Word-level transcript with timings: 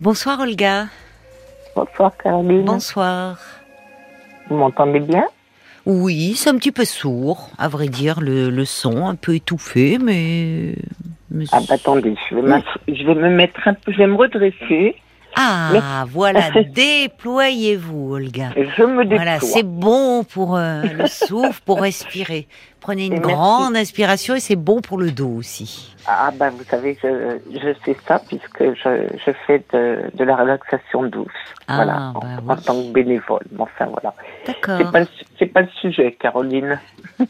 Bonsoir 0.00 0.40
Olga. 0.40 0.88
Bonsoir 1.74 2.12
Caroline. 2.22 2.64
Bonsoir. 2.64 3.38
Vous 4.48 4.56
m'entendez 4.56 5.00
bien? 5.00 5.24
Oui, 5.86 6.34
c'est 6.36 6.50
un 6.50 6.56
petit 6.56 6.72
peu 6.72 6.84
sourd, 6.84 7.48
à 7.58 7.68
vrai 7.68 7.88
dire, 7.88 8.20
le, 8.20 8.50
le 8.50 8.64
son, 8.64 9.06
un 9.06 9.14
peu 9.14 9.34
étouffé, 9.36 9.98
mais... 10.02 10.74
mais 11.30 11.44
Ah 11.52 11.60
bah 11.66 11.74
attendez, 11.76 12.14
je 12.28 12.34
vais, 12.34 12.42
m'ass- 12.42 12.64
je 12.88 13.04
vais 13.06 13.14
me 13.14 13.30
mettre 13.30 13.66
un 13.66 13.74
peu, 13.74 13.92
je 13.92 13.98
vais 13.98 14.06
me 14.06 14.16
redresser. 14.16 14.96
Ah, 15.36 16.04
voilà, 16.08 16.50
déployez-vous 16.74 18.14
Olga. 18.14 18.50
Je 18.56 18.82
me 18.82 19.04
déploie. 19.04 19.16
Voilà, 19.24 19.40
c'est 19.40 19.62
bon 19.62 20.24
pour 20.24 20.56
euh, 20.56 20.82
le 20.82 21.06
souffle, 21.06 21.60
pour 21.64 21.80
respirer. 21.80 22.48
Prenez 22.86 23.06
une 23.06 23.14
Et 23.14 23.18
merci. 23.18 23.32
grande 23.34 23.76
inspiration 23.76 24.36
et 24.36 24.40
c'est 24.40 24.54
bon 24.54 24.80
pour 24.80 24.96
le 24.98 25.10
dos 25.10 25.28
aussi. 25.36 25.92
Ah 26.06 26.30
bah 26.32 26.50
vous 26.50 26.62
savez, 26.70 26.96
je, 27.02 27.38
je 27.52 27.74
sais 27.84 27.96
ça 28.06 28.20
puisque 28.28 28.60
je, 28.62 29.08
je 29.26 29.30
fais 29.44 29.60
de, 29.72 30.02
de 30.14 30.22
la 30.22 30.36
relaxation 30.36 31.02
douce. 31.02 31.26
Ah, 31.66 31.74
voilà, 31.76 32.12
en, 32.14 32.20
bah 32.20 32.26
en 32.46 32.54
oui. 32.54 32.62
tant 32.64 32.74
que 32.80 32.92
bénévole. 32.92 33.42
Enfin 33.58 33.86
voilà. 33.86 34.14
C'est 34.44 34.52
D'accord. 34.52 34.92
pas, 34.92 35.00
le 35.00 35.06
c'est 35.36 35.46
pas 35.46 35.62
le 35.62 35.68
sujet, 35.80 36.12
Caroline. 36.20 36.78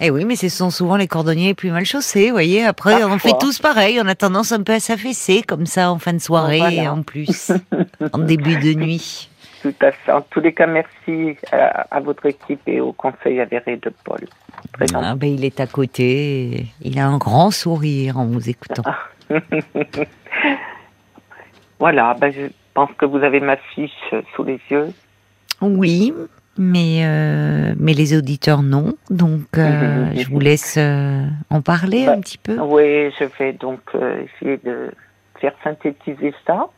Eh 0.00 0.10
oui, 0.10 0.24
mais 0.26 0.36
ce 0.36 0.48
sont 0.50 0.68
souvent 0.70 0.96
les 0.96 1.08
cordonniers 1.08 1.48
les 1.48 1.54
plus 1.54 1.70
mal 1.70 1.84
chaussés, 1.86 2.26
vous 2.26 2.32
voyez. 2.32 2.64
Après, 2.66 3.02
on 3.02 3.08
Parfois. 3.08 3.18
fait 3.30 3.38
tous 3.40 3.58
pareil. 3.60 3.98
On 4.02 4.06
a 4.06 4.14
tendance 4.14 4.52
un 4.52 4.62
peu 4.62 4.74
à 4.74 4.80
s'affaisser 4.80 5.42
comme 5.42 5.64
ça 5.66 5.90
en 5.90 5.98
fin 5.98 6.12
de 6.12 6.18
soirée, 6.18 6.58
Voilà. 6.58 6.92
en 6.92 7.02
plus, 7.02 7.50
en 8.12 8.18
début 8.18 8.56
de 8.58 8.74
nuit. 8.78 9.30
Tout 9.62 9.74
à 9.80 9.90
fait. 9.92 10.12
En 10.12 10.20
tous 10.22 10.40
les 10.40 10.52
cas, 10.52 10.66
merci 10.66 11.36
à, 11.52 11.86
à 11.90 12.00
votre 12.00 12.26
équipe 12.26 12.60
et 12.66 12.80
au 12.80 12.92
conseil 12.92 13.40
avéré 13.40 13.76
de 13.76 13.92
Paul. 14.04 14.20
Ah 14.94 15.14
ben, 15.14 15.28
il 15.28 15.44
est 15.44 15.60
à 15.60 15.66
côté. 15.66 16.66
Il 16.82 16.98
a 16.98 17.06
un 17.06 17.18
grand 17.18 17.50
sourire 17.50 18.18
en 18.18 18.26
vous 18.26 18.48
écoutant. 18.48 18.84
Voilà, 21.80 22.14
bah, 22.20 22.30
je 22.30 22.48
pense 22.74 22.90
que 22.98 23.06
vous 23.06 23.18
avez 23.18 23.40
ma 23.40 23.56
fiche 23.56 23.92
euh, 24.12 24.22
sous 24.34 24.42
les 24.42 24.60
yeux. 24.70 24.88
Oui, 25.60 26.12
mais 26.56 27.04
euh, 27.04 27.74
mais 27.78 27.92
les 27.92 28.16
auditeurs 28.16 28.62
non. 28.62 28.94
Donc, 29.10 29.56
euh, 29.56 30.06
je 30.16 30.28
vous 30.28 30.40
laisse 30.40 30.76
euh, 30.76 31.24
en 31.50 31.62
parler 31.62 32.06
Bah, 32.06 32.14
un 32.14 32.20
petit 32.20 32.38
peu. 32.38 32.58
Oui, 32.58 33.12
je 33.18 33.24
vais 33.38 33.52
donc 33.52 33.80
essayer 33.94 34.56
de 34.64 34.90
faire 35.40 35.54
synthétiser 35.62 36.34
ça. 36.46 36.68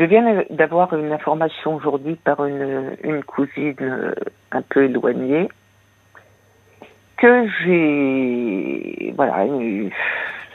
Je 0.00 0.06
viens 0.06 0.44
d'avoir 0.48 0.94
une 0.94 1.12
information 1.12 1.74
aujourd'hui 1.74 2.14
par 2.16 2.46
une, 2.46 2.96
une 3.04 3.22
cousine 3.22 3.76
euh, 3.82 4.14
un 4.50 4.62
peu 4.62 4.84
éloignée 4.84 5.46
que 7.18 7.46
j'ai 7.62 9.12
voilà 9.14 9.44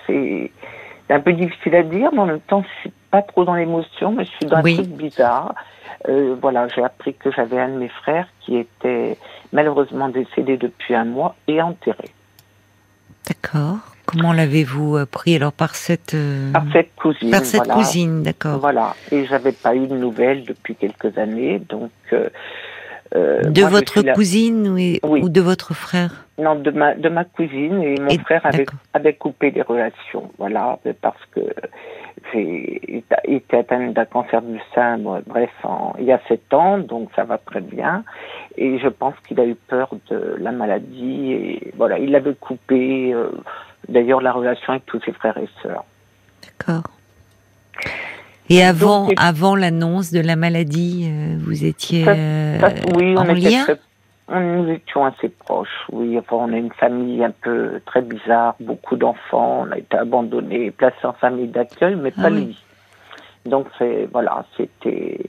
c'est 0.08 0.52
c'est 1.08 1.14
un 1.14 1.20
peu 1.20 1.34
difficile 1.34 1.76
à 1.76 1.84
dire 1.84 2.10
mais 2.12 2.20
en 2.22 2.26
même 2.26 2.40
temps 2.40 2.64
je 2.64 2.80
suis 2.82 2.94
pas 3.12 3.22
trop 3.22 3.46
dans 3.46 3.54
l'émotion 3.54 4.14
mais 4.14 4.26
je 4.26 4.32
suis 4.32 4.46
dans 4.48 4.62
Oui. 4.64 4.74
un 4.74 4.84
truc 4.84 4.90
bizarre 4.98 5.54
Euh, 6.10 6.36
voilà 6.42 6.68
j'ai 6.68 6.84
appris 6.84 7.14
que 7.14 7.30
j'avais 7.32 7.60
un 7.60 7.70
de 7.70 7.78
mes 7.78 7.90
frères 7.90 8.28
qui 8.42 8.58
était 8.58 9.16
malheureusement 9.54 10.10
décédé 10.10 10.58
depuis 10.58 10.96
un 10.96 11.06
mois 11.06 11.36
et 11.48 11.62
enterré 11.62 12.10
D'accord. 13.28 13.78
Comment 14.16 14.32
l'avez-vous 14.34 14.96
euh, 14.98 15.06
pris 15.06 15.36
alors 15.36 15.52
par 15.52 15.76
cette 15.76 16.14
euh, 16.14 16.52
par 16.54 16.64
cette 16.72 16.96
cousine 16.96 17.32
par 17.32 17.42
cette 17.44 17.66
voilà. 17.66 17.74
cousine, 17.74 18.24
d'accord. 18.24 18.60
Voilà, 18.60 18.96
et 19.12 19.26
j'avais 19.26 19.52
pas 19.52 19.76
eu 19.76 19.88
de 19.88 19.96
nouvelles 19.96 20.46
depuis 20.46 20.76
quelques 20.76 21.18
années, 21.18 21.60
donc. 21.68 21.92
euh, 22.14 22.30
euh, 23.14 23.42
De 23.44 23.62
moi, 23.62 23.70
votre 23.70 24.02
cousine 24.14 24.68
ou, 24.70 24.76
Oui. 24.76 25.00
ou 25.22 25.30
de 25.30 25.42
votre 25.42 25.74
frère? 25.74 26.26
Non, 26.40 26.56
de 26.56 26.72
ma 26.72 26.96
de 26.96 27.08
ma 27.10 27.24
cousine 27.26 27.82
et 27.84 27.96
mon 28.00 28.08
Et- 28.10 28.18
frère 28.20 28.42
avait 28.94 29.14
coupé 29.14 29.52
les 29.52 29.62
relations, 29.62 30.32
voilà, 30.38 30.80
parce 31.02 31.20
que 31.34 31.42
j'ai 32.34 32.82
il 33.28 33.36
était 33.36 33.58
atteint 33.58 33.92
d'un 33.92 34.06
cancer 34.06 34.42
du 34.42 34.60
sein, 34.74 34.98
bref, 35.28 35.52
en- 35.64 35.94
il 36.00 36.06
y 36.06 36.12
a 36.14 36.20
sept 36.28 36.54
ans, 36.54 36.78
donc 36.80 37.10
ça 37.16 37.24
va 37.26 37.38
très 37.38 37.62
bien, 37.62 38.04
et 38.58 38.80
je 38.80 38.88
pense 38.88 39.14
qu'il 39.28 39.40
a 39.40 39.46
eu 39.46 39.56
peur 39.56 39.90
de 40.10 40.36
la 40.40 40.52
maladie 40.52 41.34
et 41.34 41.72
voilà, 41.78 42.00
il 42.00 42.16
avait 42.16 42.34
coupé. 42.36 43.14
euh, 43.14 43.30
D'ailleurs, 43.90 44.22
la 44.22 44.32
relation 44.32 44.74
avec 44.74 44.86
tous 44.86 45.00
ses 45.06 45.12
frères 45.14 45.38
et 45.38 45.50
sœurs. 45.62 45.84
D'accord. 46.44 46.84
Et 48.50 48.64
avant, 48.64 49.10
avant 49.18 49.56
l'annonce 49.56 50.12
de 50.12 50.20
la 50.20 50.36
maladie, 50.36 51.10
euh, 51.12 51.36
vous 51.40 51.66
étiez 51.66 52.08
euh, 52.08 52.60
Ça, 52.60 52.70
oui, 52.96 53.18
en 53.18 53.28
on 53.28 53.34
lien 53.34 53.64
très- 53.64 53.80
on- 54.28 54.40
nous 54.64 54.70
étions 54.72 55.04
assez 55.06 55.30
proches, 55.30 55.86
oui. 55.92 56.18
Enfin, 56.20 56.36
on 56.50 56.54
a 56.54 56.58
une 56.58 56.72
famille 56.74 57.24
un 57.24 57.32
peu 57.32 57.82
très 57.86 58.02
bizarre, 58.02 58.56
beaucoup 58.60 58.96
d'enfants, 58.96 59.66
on 59.68 59.72
a 59.72 59.78
été 59.80 59.98
abandonnés, 59.98 60.72
placés 60.72 61.06
en 61.06 61.14
famille 61.14 61.48
d'accueil, 61.48 61.96
mais 61.96 62.12
Ah 62.18 62.22
pas 62.24 62.30
oui. 62.30 62.46
lui. 62.46 62.64
Donc, 63.46 63.68
voilà, 64.12 64.46
c'était, 64.58 65.20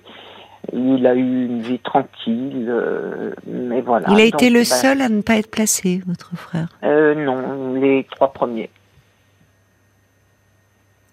il 0.73 1.07
a 1.07 1.15
eu 1.15 1.47
une 1.47 1.61
vie 1.63 1.79
tranquille, 1.79 2.67
euh, 2.69 3.33
mais 3.47 3.81
voilà. 3.81 4.07
Il 4.11 4.21
a 4.21 4.25
Donc, 4.31 4.43
été 4.43 4.51
le 4.51 4.61
ben, 4.61 4.65
seul 4.65 5.01
à 5.03 5.09
ne 5.09 5.23
pas 5.23 5.37
être 5.37 5.51
placé, 5.51 6.03
votre 6.07 6.37
frère? 6.37 6.69
euh, 6.85 7.15
non, 7.15 7.75
les 7.75 8.07
trois 8.11 8.33
premiers. 8.33 8.71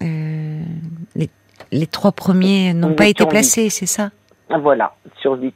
Euh, 0.01 0.61
les, 1.15 1.29
les 1.71 1.87
trois 1.87 2.11
premiers 2.11 2.73
n'ont 2.73 2.93
pas 2.93 3.07
été 3.07 3.25
placés, 3.25 3.69
c'est 3.69 3.85
ça? 3.85 4.09
Voilà, 4.49 4.95
sur 5.21 5.33
huit. 5.33 5.55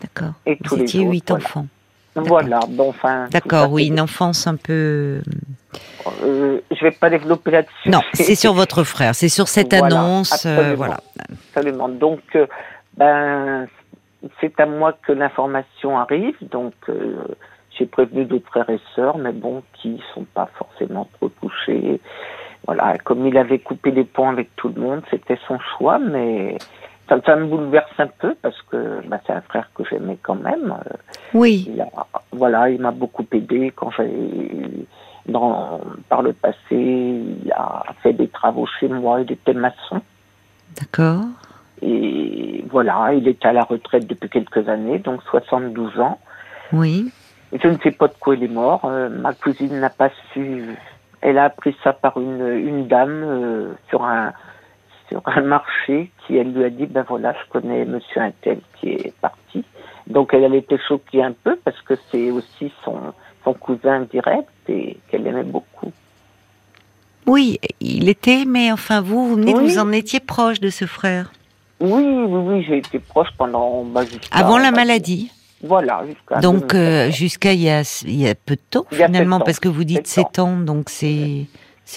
D'accord. 0.00 0.32
Et 0.46 0.54
Vous 0.54 0.60
tous 0.64 0.76
les 0.76 0.84
autres, 0.96 1.10
huit 1.10 1.24
voilà. 1.28 1.44
enfants. 1.44 1.66
Voilà, 2.14 2.60
bon, 2.68 2.88
enfin. 2.88 3.28
D'accord, 3.30 3.70
oui, 3.70 3.86
une 3.86 4.00
enfance 4.00 4.46
un 4.48 4.56
peu. 4.56 5.20
euh, 6.24 6.60
je 6.70 6.84
vais 6.84 6.90
pas 6.90 7.10
développer 7.10 7.50
là-dessus. 7.52 7.88
Non, 7.90 8.00
c'est 8.14 8.34
sur 8.34 8.54
votre 8.54 8.82
frère, 8.84 9.14
c'est 9.14 9.28
sur 9.28 9.46
cette 9.48 9.74
Voilà, 9.74 10.00
annonce. 10.00 10.44
euh, 10.46 10.74
voilà. 10.76 10.98
Absolument. 11.54 11.88
Donc, 11.88 12.20
euh, 12.34 12.46
ben, 12.98 13.66
c'est 14.40 14.58
à 14.60 14.66
moi 14.66 14.92
que 14.92 15.12
l'information 15.12 15.98
arrive. 15.98 16.36
Donc, 16.50 16.74
euh, 16.88 17.16
j'ai 17.70 17.86
prévenu 17.86 18.24
d'autres 18.24 18.48
frères 18.48 18.68
et 18.68 18.80
sœurs, 18.94 19.18
mais 19.18 19.32
bon, 19.32 19.62
qui 19.74 20.02
sont 20.14 20.24
pas 20.34 20.48
forcément 20.58 21.08
trop 21.14 21.28
touchés. 21.40 22.00
Voilà, 22.66 22.98
comme 22.98 23.26
il 23.26 23.38
avait 23.38 23.60
coupé 23.60 23.92
les 23.92 24.04
ponts 24.04 24.28
avec 24.28 24.54
tout 24.56 24.68
le 24.74 24.80
monde, 24.80 25.02
c'était 25.10 25.38
son 25.46 25.58
choix, 25.60 25.98
mais 25.98 26.58
ça, 27.08 27.20
ça 27.24 27.36
me 27.36 27.46
bouleverse 27.46 27.92
un 27.98 28.08
peu 28.08 28.34
parce 28.42 28.60
que 28.62 29.00
ben, 29.06 29.20
c'est 29.26 29.32
un 29.32 29.40
frère 29.42 29.70
que 29.74 29.84
j'aimais 29.88 30.18
quand 30.20 30.34
même. 30.34 30.74
Euh, 30.86 30.96
Oui, 31.34 31.68
il 31.72 31.80
a, 31.80 31.88
voilà, 32.32 32.68
il 32.68 32.80
m'a 32.80 32.90
beaucoup 32.90 33.24
aidé 33.32 33.72
quand 33.74 33.90
j'ai, 33.92 34.10
dans, 35.26 35.80
par 36.08 36.22
le 36.22 36.32
passé, 36.32 36.56
il 36.72 37.52
a 37.54 37.84
fait 38.02 38.12
des 38.12 38.28
travaux 38.28 38.66
chez 38.80 38.88
moi, 38.88 39.20
il 39.20 39.30
était 39.30 39.54
maçon. 39.54 40.00
d'accord. 40.78 41.24
Et 41.82 42.64
voilà, 42.70 43.12
il 43.14 43.26
était 43.28 43.48
à 43.48 43.52
la 43.52 43.62
retraite 43.64 44.06
depuis 44.06 44.28
quelques 44.28 44.68
années, 44.68 44.98
donc 44.98 45.22
72 45.30 45.98
ans. 46.00 46.18
Oui, 46.72 47.10
Et 47.52 47.58
je 47.58 47.68
ne 47.68 47.78
sais 47.78 47.92
pas 47.92 48.08
de 48.08 48.14
quoi 48.20 48.34
il 48.34 48.42
est 48.44 48.48
mort. 48.48 48.82
Euh, 48.84 49.08
ma 49.08 49.32
cousine 49.32 49.78
n'a 49.80 49.90
pas 49.90 50.10
su. 50.32 50.64
Elle 51.20 51.38
a 51.38 51.44
appris 51.44 51.74
ça 51.82 51.92
par 51.92 52.18
une, 52.20 52.46
une 52.46 52.86
dame 52.86 53.22
euh, 53.24 53.72
sur 53.88 54.04
un 54.04 54.32
sur 55.08 55.22
un 55.26 55.40
marché 55.40 56.10
qui 56.26 56.36
elle 56.36 56.52
lui 56.52 56.64
a 56.64 56.70
dit 56.70 56.84
ben 56.84 57.02
voilà 57.08 57.32
je 57.32 57.50
connais 57.50 57.84
Monsieur 57.86 58.20
Intel 58.20 58.60
qui 58.78 58.90
est 58.90 59.14
parti. 59.20 59.64
Donc 60.06 60.34
elle, 60.34 60.44
elle 60.44 60.54
était 60.54 60.78
choquée 60.86 61.22
un 61.22 61.32
peu 61.32 61.56
parce 61.64 61.80
que 61.82 61.94
c'est 62.10 62.30
aussi 62.30 62.70
son 62.84 62.98
son 63.44 63.54
cousin 63.54 64.00
direct 64.12 64.48
et 64.68 64.98
qu'elle 65.10 65.26
aimait 65.26 65.42
beaucoup. 65.44 65.92
oui, 67.26 67.58
il 67.80 68.08
était, 68.08 68.44
mais 68.46 68.70
enfin 68.72 69.00
vous, 69.00 69.28
vous 69.28 69.34
venez 69.36 69.52
de 69.54 69.58
Oui. 69.58 69.64
vous 69.72 69.78
en 69.78 69.90
étiez 69.92 70.20
proche 70.20 70.60
de 70.60 70.68
ce 70.70 70.84
frère. 70.86 71.32
Oui 71.80 72.02
oui 72.02 72.24
oui 72.26 72.64
j'ai 72.66 72.78
été 72.78 72.98
proche 72.98 73.28
pendant 73.38 73.84
bah, 73.84 74.02
Avant 74.32 74.58
la 74.58 74.70
bah, 74.70 74.78
maladie. 74.78 75.30
Voilà 75.62 76.04
jusqu'à 76.06 76.40
Donc 76.40 76.72
2014. 76.72 76.74
euh, 76.80 77.10
jusqu'à 77.10 77.52
il 77.52 77.60
y 77.60 77.70
a 77.70 77.82
il 78.04 78.14
y 78.20 78.28
a 78.28 78.34
peu 78.34 78.54
de 78.56 78.60
temps 78.70 78.84
finalement 78.90 79.40
parce 79.40 79.58
que 79.60 79.68
vous 79.68 79.84
dites 79.84 80.06
Sept 80.06 80.24
ans. 80.24 80.26
7 80.26 80.38
ans 80.40 80.56
donc 80.58 80.88
c'est 80.90 81.46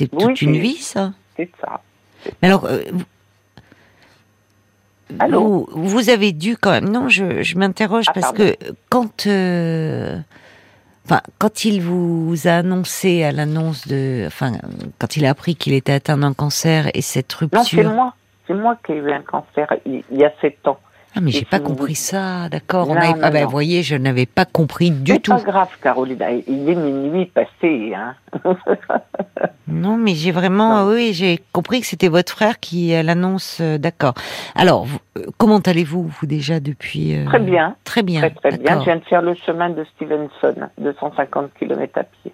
Oui, 0.01 0.07
toute 0.19 0.41
une 0.41 0.57
vie 0.57 0.77
ça. 0.77 1.13
c'est 1.37 1.49
ça. 1.61 1.81
Mais 2.41 2.47
alors 2.47 2.65
euh, 2.65 2.81
vous- 2.91 3.03
Allô 5.19 5.67
vous, 5.73 5.87
vous 5.89 6.09
avez 6.09 6.31
dû 6.31 6.55
quand 6.57 6.71
même 6.71 6.89
non 6.89 7.09
je, 7.09 7.43
je 7.43 7.57
m'interroge 7.57 8.05
Ah, 8.07 8.13
parce 8.13 8.27
pardon. 8.27 8.37
que 8.45 8.55
quand 8.89 9.27
euh, 9.27 10.17
enfin 11.05 11.21
quand 11.37 11.65
il 11.65 11.81
vous 11.81 12.33
a 12.45 12.51
annoncé 12.51 13.23
à 13.23 13.31
l'annonce 13.31 13.87
de 13.87 14.23
enfin 14.27 14.53
quand 14.99 15.17
il 15.17 15.25
a 15.25 15.31
appris 15.31 15.55
qu'il 15.55 15.73
était 15.73 15.91
atteint 15.91 16.17
d'un 16.17 16.33
cancer 16.33 16.89
et 16.93 17.01
cette 17.01 17.33
Non, 17.41 17.63
c'est 17.63 17.75
rupture 17.77 17.91
moi. 17.93 18.13
C'est 18.51 18.57
moi 18.57 18.77
qui 18.85 18.91
ai 18.91 18.97
eu 18.97 19.11
un 19.11 19.21
cancer 19.21 19.73
il, 19.85 20.03
y 20.11 20.25
a 20.25 20.31
sept 20.41 20.67
ans. 20.67 20.77
ah 21.15 21.21
mais 21.21 21.31
j'ai 21.31 21.45
pas 21.45 21.61
compris 21.61 21.95
ça 21.95 22.49
d'accord 22.49 22.89
on 22.89 22.95
non, 22.95 23.15
ah 23.21 23.31
ben 23.31 23.45
vous 23.45 23.51
voyez 23.51 23.81
je 23.81 23.95
n'avais 23.95 24.25
pas 24.25 24.43
compris 24.43 24.91
du 24.91 25.13
C'est 25.13 25.19
tout 25.19 25.31
pas 25.31 25.41
grave, 25.41 25.69
Caroline. 25.81 26.43
Il 26.47 26.69
est 26.69 26.75
minuit 26.75 27.27
passé. 27.27 27.93
Hein. 27.95 28.15
Non, 29.67 29.95
mais 29.95 30.15
j'ai 30.15 30.31
vraiment, 30.31 30.83
Non. 30.85 30.91
oui, 30.91 31.13
j'ai 31.13 31.39
compris 31.53 31.79
que 31.79 31.87
c'était 31.87 32.09
votre 32.09 32.33
frère 32.33 32.59
qui 32.59 32.93
à 32.93 33.03
l'annonce. 33.03 33.59
euh, 33.61 33.77
D'accord. 33.77 34.15
Alors, 34.53 34.85
euh, 35.17 35.23
comment 35.37 35.59
allez-vous, 35.59 36.03
vous 36.03 36.25
déjà 36.27 36.59
depuis 36.59 37.15
euh, 37.15 37.23
Très 37.25 37.39
bien. 37.39 37.77
Très 37.85 38.03
bien. 38.03 38.19
Très, 38.19 38.31
très 38.31 38.57
bien. 38.57 38.79
Je 38.79 38.83
viens 38.83 38.97
de 38.97 39.03
faire 39.05 39.21
le 39.21 39.33
chemin 39.33 39.69
de 39.69 39.85
Stevenson, 39.95 40.67
250 40.77 41.53
km 41.57 41.99
à 41.99 42.03
pied. 42.03 42.33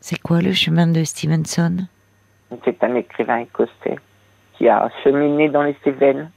C'est 0.00 0.18
quoi 0.18 0.40
le 0.40 0.54
chemin 0.54 0.86
de 0.86 1.04
Stevenson? 1.04 1.86
C'est 2.64 2.82
un 2.82 2.94
écrivain 2.94 3.40
écossais 3.40 3.98
qui 4.62 4.68
a 4.68 4.88
cheminé 5.02 5.48
dans 5.48 5.62
les 5.62 5.74
Cévennes 5.82 6.30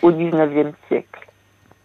au 0.00 0.10
19e 0.10 0.72
siècle. 0.88 1.20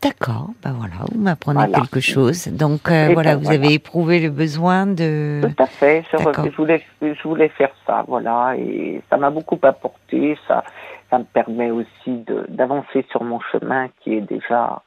D'accord, 0.01 0.47
ben 0.63 0.71
voilà, 0.71 0.95
vous 1.11 1.19
m'apprenez 1.19 1.69
quelque 1.69 1.99
chose. 1.99 2.47
Donc 2.47 2.89
euh, 2.89 3.09
voilà, 3.13 3.35
ben 3.35 3.41
vous 3.43 3.51
avez 3.51 3.73
éprouvé 3.73 4.21
le 4.21 4.29
besoin 4.29 4.87
de. 4.87 5.41
Tout 5.41 5.61
à 5.61 5.67
fait. 5.67 6.05
Je, 6.13 6.55
voulais, 6.55 6.81
je 7.01 7.23
voulais 7.23 7.49
faire 7.49 7.71
ça, 7.85 8.05
voilà, 8.07 8.55
et 8.57 9.01
ça 9.09 9.17
m'a 9.17 9.29
beaucoup 9.29 9.59
apporté. 9.61 10.37
Ça, 10.47 10.63
ça 11.09 11.19
me 11.19 11.25
permet 11.25 11.71
aussi 11.71 12.25
d'avancer 12.47 13.05
sur 13.11 13.25
mon 13.25 13.41
chemin 13.51 13.89
qui 13.99 14.15
est 14.15 14.21
déjà 14.21 14.81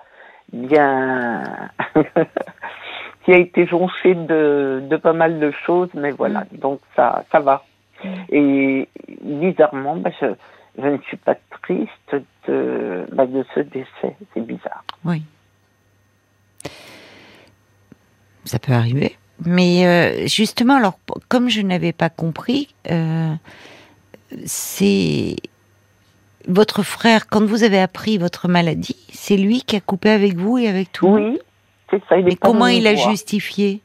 bien, 0.55 1.43
qui 3.25 3.33
a 3.35 3.37
été 3.37 3.67
jonché 3.67 4.15
de, 4.15 4.83
de 4.89 4.97
pas 4.97 5.13
mal 5.13 5.39
de 5.39 5.51
choses, 5.67 5.91
mais 5.93 6.13
voilà. 6.13 6.41
Mm. 6.41 6.59
Donc 6.61 6.81
ça, 6.97 7.25
ça 7.31 7.41
va. 7.41 7.63
Mm. 8.03 8.09
Et 8.31 8.89
bizarrement, 9.23 9.97
ben, 9.97 10.13
je, 10.21 10.27
je 10.79 10.87
ne 10.87 10.99
suis 11.03 11.17
pas 11.17 11.37
triste 11.63 12.17
de, 12.49 13.07
bah, 13.13 13.27
de 13.27 13.45
ce 13.55 13.61
décès. 13.61 14.17
C'est 14.33 14.41
bizarre. 14.41 14.85
Oui. 15.05 15.23
Ça 18.45 18.59
peut 18.59 18.73
arriver. 18.73 19.17
Mais 19.45 19.87
euh, 19.87 20.27
justement, 20.27 20.77
alors, 20.77 20.99
comme 21.29 21.49
je 21.49 21.61
n'avais 21.61 21.93
pas 21.93 22.11
compris, 22.11 22.75
euh, 22.91 23.35
c'est 24.45 25.37
votre 26.47 26.83
frère, 26.83 27.27
quand 27.27 27.45
vous 27.45 27.63
avez 27.65 27.81
appris 27.81 28.19
votre 28.19 28.49
maladie, 28.49 29.07
c'est 29.11 29.37
lui 29.37 29.63
qui 29.63 29.77
a 29.77 29.81
coupé 29.81 30.11
avec 30.11 30.37
vous 30.37 30.59
et 30.59 30.69
avec 30.69 30.93
tout 30.93 31.09
Oui, 31.09 31.39
c'est 31.91 32.03
ça. 32.09 32.17
Mais 32.19 32.37
comment 32.37 32.67
il 32.67 32.87
a 32.87 32.95
justifié? 32.95 33.81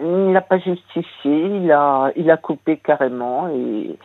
Il 0.00 0.32
n'a 0.32 0.40
pas 0.40 0.58
justifié, 0.58 1.06
il 1.24 1.70
a, 1.72 2.12
il 2.16 2.30
a 2.30 2.36
coupé 2.36 2.76
carrément 2.76 3.48
et, 3.48 3.96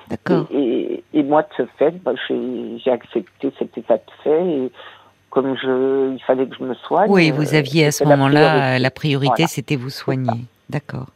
et, 0.52 1.04
et, 1.14 1.24
moi 1.24 1.44
de 1.44 1.48
ce 1.58 1.66
fait, 1.78 1.92
bah, 2.04 2.14
j'ai 2.28 2.92
accepté 2.92 3.54
cet 3.60 3.78
état 3.78 3.98
de 3.98 4.12
fait 4.24 4.46
et 4.46 4.72
comme 5.30 5.56
je, 5.56 6.14
il 6.14 6.24
fallait 6.24 6.48
que 6.48 6.56
je 6.56 6.64
me 6.64 6.74
soigne. 6.76 7.10
Oui, 7.10 7.32
vous 7.32 7.54
aviez 7.56 7.88
à 7.88 7.92
ce 7.92 8.04
moment-là 8.04 8.80
la 8.80 8.92
priorité, 8.92 9.46
c'était 9.48 9.76
vous 9.76 9.90
soigner. 9.90 10.46
D'accord. 10.70 11.08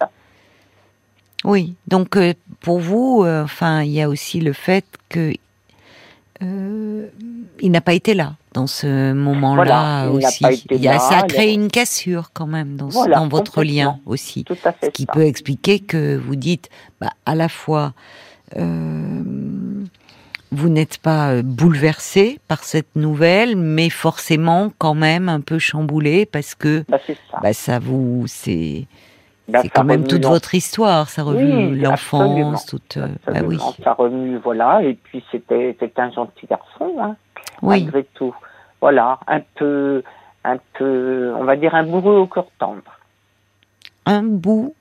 Oui, 1.43 1.75
donc 1.87 2.17
euh, 2.17 2.33
pour 2.61 2.79
vous, 2.79 3.23
euh, 3.23 3.43
enfin, 3.43 3.83
il 3.83 3.91
y 3.91 4.01
a 4.01 4.09
aussi 4.09 4.41
le 4.41 4.53
fait 4.53 4.85
que 5.09 5.33
euh, 6.41 7.07
il 7.59 7.71
n'a 7.71 7.81
pas 7.81 7.93
été 7.93 8.13
là 8.13 8.33
dans 8.57 8.65
ce 8.65 9.13
moment-là 9.13 10.09
aussi. 10.09 10.43
Il 10.71 10.81
y 10.81 10.87
a, 10.87 10.97
ça 10.97 11.19
a 11.19 11.23
créé 11.23 11.53
une 11.53 11.69
cassure 11.69 12.31
quand 12.33 12.47
même 12.47 12.75
dans, 12.75 12.89
dans 13.05 13.27
votre 13.27 13.63
lien 13.63 13.99
aussi. 14.07 14.45
Tout 14.45 14.57
à 14.63 14.71
fait 14.71 14.87
ce 14.87 14.91
qui 14.91 15.05
peut 15.05 15.25
expliquer 15.25 15.79
que 15.79 16.17
vous 16.17 16.35
dites 16.35 16.69
bah, 16.99 17.11
à 17.27 17.35
la 17.35 17.49
fois 17.49 17.93
euh, 18.55 19.21
vous 20.51 20.69
n'êtes 20.69 20.97
pas 20.97 21.33
euh, 21.33 21.41
bouleversé 21.43 22.39
par 22.47 22.63
cette 22.63 22.95
nouvelle, 22.95 23.55
mais 23.55 23.89
forcément 23.89 24.71
quand 24.79 24.95
même 24.95 25.29
un 25.29 25.41
peu 25.41 25.59
chamboulé 25.59 26.25
parce 26.25 26.55
que 26.55 26.83
bah, 26.89 26.97
ça. 27.05 27.13
Bah, 27.43 27.53
ça 27.53 27.77
vous 27.77 28.23
c'est 28.25 28.87
c'est 29.53 29.69
quand 29.69 29.85
même 29.85 30.07
toute 30.07 30.25
votre 30.25 30.55
histoire, 30.55 31.09
ça 31.09 31.23
remue 31.23 31.75
l'enfance, 31.75 32.65
toute. 32.65 32.97
Euh, 32.97 33.07
bah 33.27 33.41
oui. 33.45 33.59
Ça 33.83 33.93
remue, 33.93 34.37
voilà. 34.43 34.81
Et 34.83 34.95
puis 34.95 35.23
c'était 35.31 35.77
c'était 35.79 36.01
un 36.01 36.11
gentil 36.11 36.47
garçon, 36.47 36.95
hein, 36.99 37.15
oui. 37.61 37.83
malgré 37.83 38.03
tout. 38.15 38.35
Voilà, 38.81 39.19
un 39.27 39.41
peu, 39.55 40.03
un 40.43 40.57
peu, 40.73 41.33
on 41.35 41.43
va 41.43 41.55
dire 41.55 41.73
un 41.75 41.83
bourru 41.83 42.15
au 42.17 42.27
cœur 42.27 42.47
tendre. 42.59 42.99
Un 44.05 44.23
bout. 44.23 44.75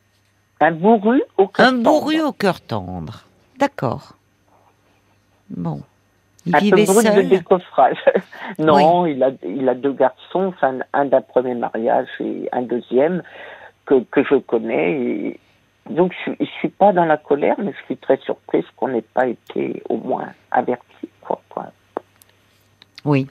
Un 0.60 0.72
bourru 0.72 1.22
au 1.37 1.48
cœur 1.48 1.66
tendre. 1.66 1.78
Un 1.78 1.82
bourru 1.82 2.20
au 2.20 2.32
cœur 2.32 2.60
tendre. 2.60 3.25
D'accord. 3.58 4.12
Bon. 5.50 5.81
Il 6.46 6.54
un 6.54 6.60
peu 6.60 6.76
de 6.76 7.28
décoffrage. 7.28 7.98
non, 8.58 9.04
il 9.06 9.22
a 9.22 9.31
il 9.44 9.69
a 9.69 9.75
deux 9.75 9.93
garçons, 9.93 10.46
enfin 10.46 10.78
un 10.92 11.06
d'un 11.06 11.20
premier 11.20 11.54
mariage 11.54 12.06
et 12.20 12.49
un 12.52 12.62
deuxième 12.62 13.22
que, 13.84 14.00
que 14.12 14.22
je 14.22 14.37
connais. 14.37 14.92
Et 14.92 15.40
donc, 15.90 16.12
je 16.25 16.31
ne 16.31 16.46
suis 16.58 16.69
pas 16.69 16.92
dans 16.92 17.04
la 17.04 17.16
colère, 17.16 17.56
mais 17.58 17.72
je 17.72 17.84
suis 17.87 17.96
très 17.96 18.19
surprise 18.19 18.64
qu'on 18.76 18.88
n'ait 18.88 19.02
pas 19.02 19.26
été 19.26 19.82
au 19.88 19.96
moins 19.96 20.28
averti. 20.50 21.08
Quoi, 21.20 21.40
Oui. 23.04 23.26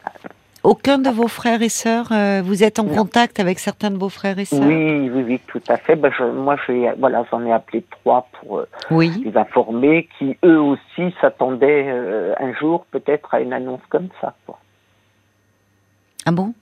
Aucun 0.65 0.97
de 0.97 1.11
vos 1.11 1.27
frères 1.27 1.61
et 1.61 1.69
sœurs, 1.69 2.07
euh, 2.11 2.41
vous 2.43 2.63
êtes 2.63 2.79
en 2.79 2.85
contact 2.85 3.39
avec 3.39 3.59
certains 3.59 3.91
de 3.91 3.97
vos 3.97 4.09
frères 4.09 4.39
et 4.39 4.45
sœurs? 4.45 4.65
Oui, 4.65 5.09
oui, 5.13 5.23
oui, 5.27 5.39
tout 5.45 5.61
à 5.67 5.77
fait. 5.77 5.95
Ben, 5.95 6.11
je, 6.17 6.23
moi, 6.23 6.55
voilà, 6.97 7.23
j'en 7.29 7.45
ai 7.45 7.53
appelé 7.53 7.83
trois 7.91 8.27
pour 8.33 8.59
euh, 8.59 8.67
les 8.99 9.37
informer, 9.37 10.09
qui 10.17 10.35
eux 10.43 10.59
aussi 10.59 11.13
s'attendaient 11.21 11.85
euh, 11.87 12.33
un 12.39 12.51
jour 12.53 12.87
peut-être 12.89 13.31
à 13.35 13.41
une 13.41 13.53
annonce 13.53 13.81
comme 13.89 14.07
ça. 14.19 14.33
Quoi. 14.47 14.57
Ah 16.25 16.31
bon? 16.31 16.55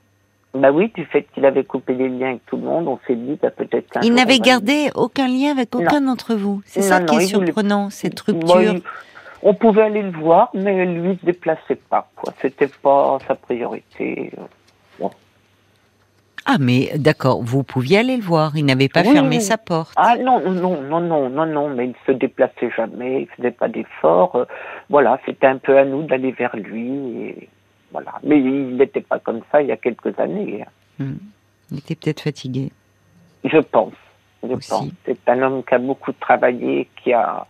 Bah 0.53 0.71
oui, 0.71 0.91
du 0.93 1.05
fait 1.05 1.25
qu'il 1.33 1.45
avait 1.45 1.63
coupé 1.63 1.95
les 1.95 2.09
liens 2.09 2.31
avec 2.31 2.45
tout 2.45 2.57
le 2.57 2.63
monde, 2.63 2.89
on 2.89 2.99
s'est 3.07 3.15
dit 3.15 3.39
bah, 3.41 3.51
peut-être 3.51 3.99
Il 4.03 4.13
n'avait 4.13 4.39
gardé 4.39 4.91
aucun 4.95 5.29
lien 5.29 5.51
avec 5.51 5.73
aucun 5.73 6.01
d'entre 6.01 6.35
vous. 6.35 6.61
C'est 6.65 6.81
ça 6.81 6.99
qui 6.99 7.15
est 7.15 7.27
surprenant, 7.27 7.89
cette 7.89 8.19
rupture. 8.19 8.81
On 9.43 9.53
pouvait 9.53 9.83
aller 9.83 10.01
le 10.01 10.11
voir, 10.11 10.49
mais 10.53 10.85
lui 10.85 11.09
ne 11.09 11.15
se 11.15 11.25
déplaçait 11.25 11.75
pas. 11.75 12.09
Quoi. 12.15 12.33
C'était 12.41 12.69
pas 12.81 13.19
sa 13.27 13.35
priorité. 13.35 14.31
Ah, 16.45 16.57
mais 16.59 16.91
d'accord, 16.97 17.41
vous 17.41 17.63
pouviez 17.63 17.99
aller 17.99 18.17
le 18.17 18.23
voir. 18.23 18.57
Il 18.57 18.65
n'avait 18.65 18.89
pas 18.89 19.03
fermé 19.03 19.39
sa 19.39 19.57
porte. 19.57 19.93
Ah 19.95 20.17
non, 20.17 20.41
non, 20.41 20.81
non, 20.81 20.99
non, 20.99 21.29
non, 21.29 21.45
non, 21.45 21.69
mais 21.69 21.87
il 21.87 21.95
se 22.05 22.11
déplaçait 22.11 22.69
jamais. 22.75 23.21
Il 23.21 23.27
faisait 23.37 23.51
pas 23.51 23.69
d'efforts. 23.69 24.35
Euh, 24.35 24.45
voilà, 24.89 25.19
c'était 25.25 25.47
un 25.47 25.57
peu 25.57 25.77
à 25.77 25.85
nous 25.85 26.03
d'aller 26.03 26.31
vers 26.33 26.55
lui. 26.57 27.17
Et 27.21 27.49
voilà. 27.91 28.15
Mais 28.23 28.39
il 28.39 28.75
n'était 28.75 29.01
pas 29.01 29.19
comme 29.19 29.39
ça 29.51 29.61
il 29.61 29.69
y 29.69 29.71
a 29.71 29.77
quelques 29.77 30.19
années. 30.19 30.65
Hmm. 30.99 31.15
Il 31.71 31.77
était 31.77 31.95
peut-être 31.95 32.21
fatigué. 32.21 32.71
Je 33.45 33.59
pense. 33.59 33.93
Je 34.43 34.53
pense. 34.53 34.89
C'est 35.05 35.29
un 35.29 35.41
homme 35.43 35.63
qui 35.63 35.73
a 35.75 35.79
beaucoup 35.79 36.11
travaillé, 36.11 36.89
qui 37.01 37.13
a, 37.13 37.47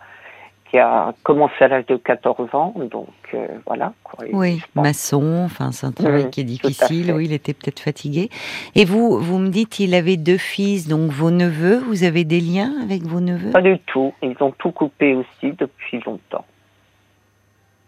qui 0.74 0.80
a 0.80 1.14
commencé 1.22 1.54
à 1.64 1.68
l'âge 1.68 1.86
de 1.86 1.98
14 1.98 2.56
ans, 2.56 2.74
donc 2.90 3.08
euh, 3.36 3.46
voilà. 3.68 3.94
oui, 4.32 4.60
maçon, 4.74 5.44
enfin 5.46 5.72
c'est 5.72 5.86
un 5.86 5.92
travail 5.92 6.32
qui 6.32 6.42
est 6.42 6.46
difficile. 6.46 7.12
Oui, 7.12 7.26
il 7.26 7.34
était 7.34 7.54
peut-être 7.54 7.80
fatigué. 7.80 8.32
Et 8.74 8.84
vous, 8.84 9.20
vous 9.20 9.38
me 9.38 9.50
dites, 9.50 9.80
il 9.80 9.94
avait 9.94 10.18
deux 10.18 10.40
fils, 10.40 10.88
donc 10.88 11.12
vos 11.12 11.30
neveux. 11.30 11.78
Vous 11.78 12.04
avez 12.04 12.24
des 12.24 12.40
liens 12.40 12.74
avec 12.82 13.04
vos 13.04 13.20
neveux? 13.20 13.52
Pas 13.52 13.62
du 13.62 13.78
tout. 13.86 14.16
Ils 14.24 14.36
ont 14.40 14.50
tout 14.50 14.72
coupé 14.72 15.14
aussi 15.14 15.52
depuis 15.56 16.02
longtemps. 16.04 16.46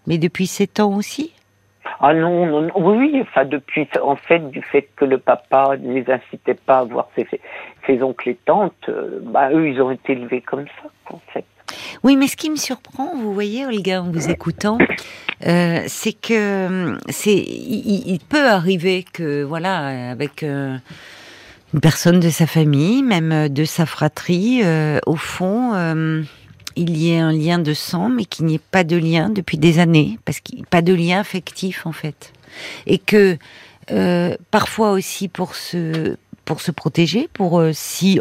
Mais 0.05 0.19
depuis 0.19 0.45
7 0.45 0.79
ans 0.81 0.93
aussi? 0.95 1.33
Ah 1.99 2.13
non, 2.13 2.45
non, 2.45 2.71
oui, 2.75 3.19
enfin 3.19 3.45
depuis, 3.45 3.87
en 3.99 4.15
fait, 4.15 4.47
du 4.51 4.61
fait 4.61 4.87
que 4.95 5.05
le 5.05 5.17
papa 5.17 5.75
ne 5.79 5.91
les 5.91 6.11
incitait 6.11 6.53
pas 6.53 6.79
à 6.79 6.83
voir 6.83 7.09
ses, 7.15 7.25
ses 7.87 8.03
oncles 8.03 8.29
et 8.29 8.35
tantes, 8.45 8.89
euh, 8.89 9.21
bah 9.23 9.49
eux, 9.51 9.69
ils 9.69 9.81
ont 9.81 9.89
été 9.89 10.13
élevés 10.13 10.41
comme 10.41 10.65
ça, 10.67 10.89
en 11.09 11.19
fait. 11.33 11.45
Oui, 12.03 12.15
mais 12.15 12.27
ce 12.27 12.35
qui 12.35 12.49
me 12.49 12.55
surprend, 12.55 13.11
vous 13.15 13.33
voyez, 13.33 13.65
Olga, 13.65 14.01
en 14.01 14.11
vous 14.11 14.29
écoutant, 14.29 14.77
euh, 15.45 15.83
c'est 15.87 16.13
que 16.13 16.97
c'est, 17.09 17.35
il, 17.35 18.19
peut 18.27 18.47
arriver 18.47 19.05
que, 19.11 19.43
voilà, 19.43 20.11
avec 20.11 20.43
euh, 20.43 20.77
une 21.73 21.79
personne 21.79 22.19
de 22.19 22.29
sa 22.29 22.47
famille, 22.47 23.03
même 23.03 23.49
de 23.49 23.65
sa 23.65 23.85
fratrie, 23.85 24.61
au 25.05 25.15
fond 25.15 25.73
il 26.75 26.97
y 26.97 27.11
ait 27.11 27.19
un 27.19 27.31
lien 27.31 27.59
de 27.59 27.73
sang, 27.73 28.09
mais 28.09 28.25
qu'il 28.25 28.45
n'y 28.45 28.55
ait 28.55 28.59
pas 28.71 28.83
de 28.83 28.97
lien 28.97 29.29
depuis 29.29 29.57
des 29.57 29.79
années, 29.79 30.19
parce 30.25 30.39
qu'il 30.39 30.55
n'y 30.55 30.63
a 30.63 30.67
pas 30.69 30.81
de 30.81 30.93
lien 30.93 31.19
affectif 31.19 31.85
en 31.85 31.91
fait. 31.91 32.33
Et 32.85 32.97
que 32.97 33.37
euh, 33.91 34.35
parfois 34.51 34.91
aussi 34.91 35.27
pour 35.27 35.55
se, 35.55 36.17
pour 36.43 36.61
se 36.61 36.71
protéger, 36.71 37.29
pour 37.33 37.59
euh, 37.59 37.71
si 37.73 38.19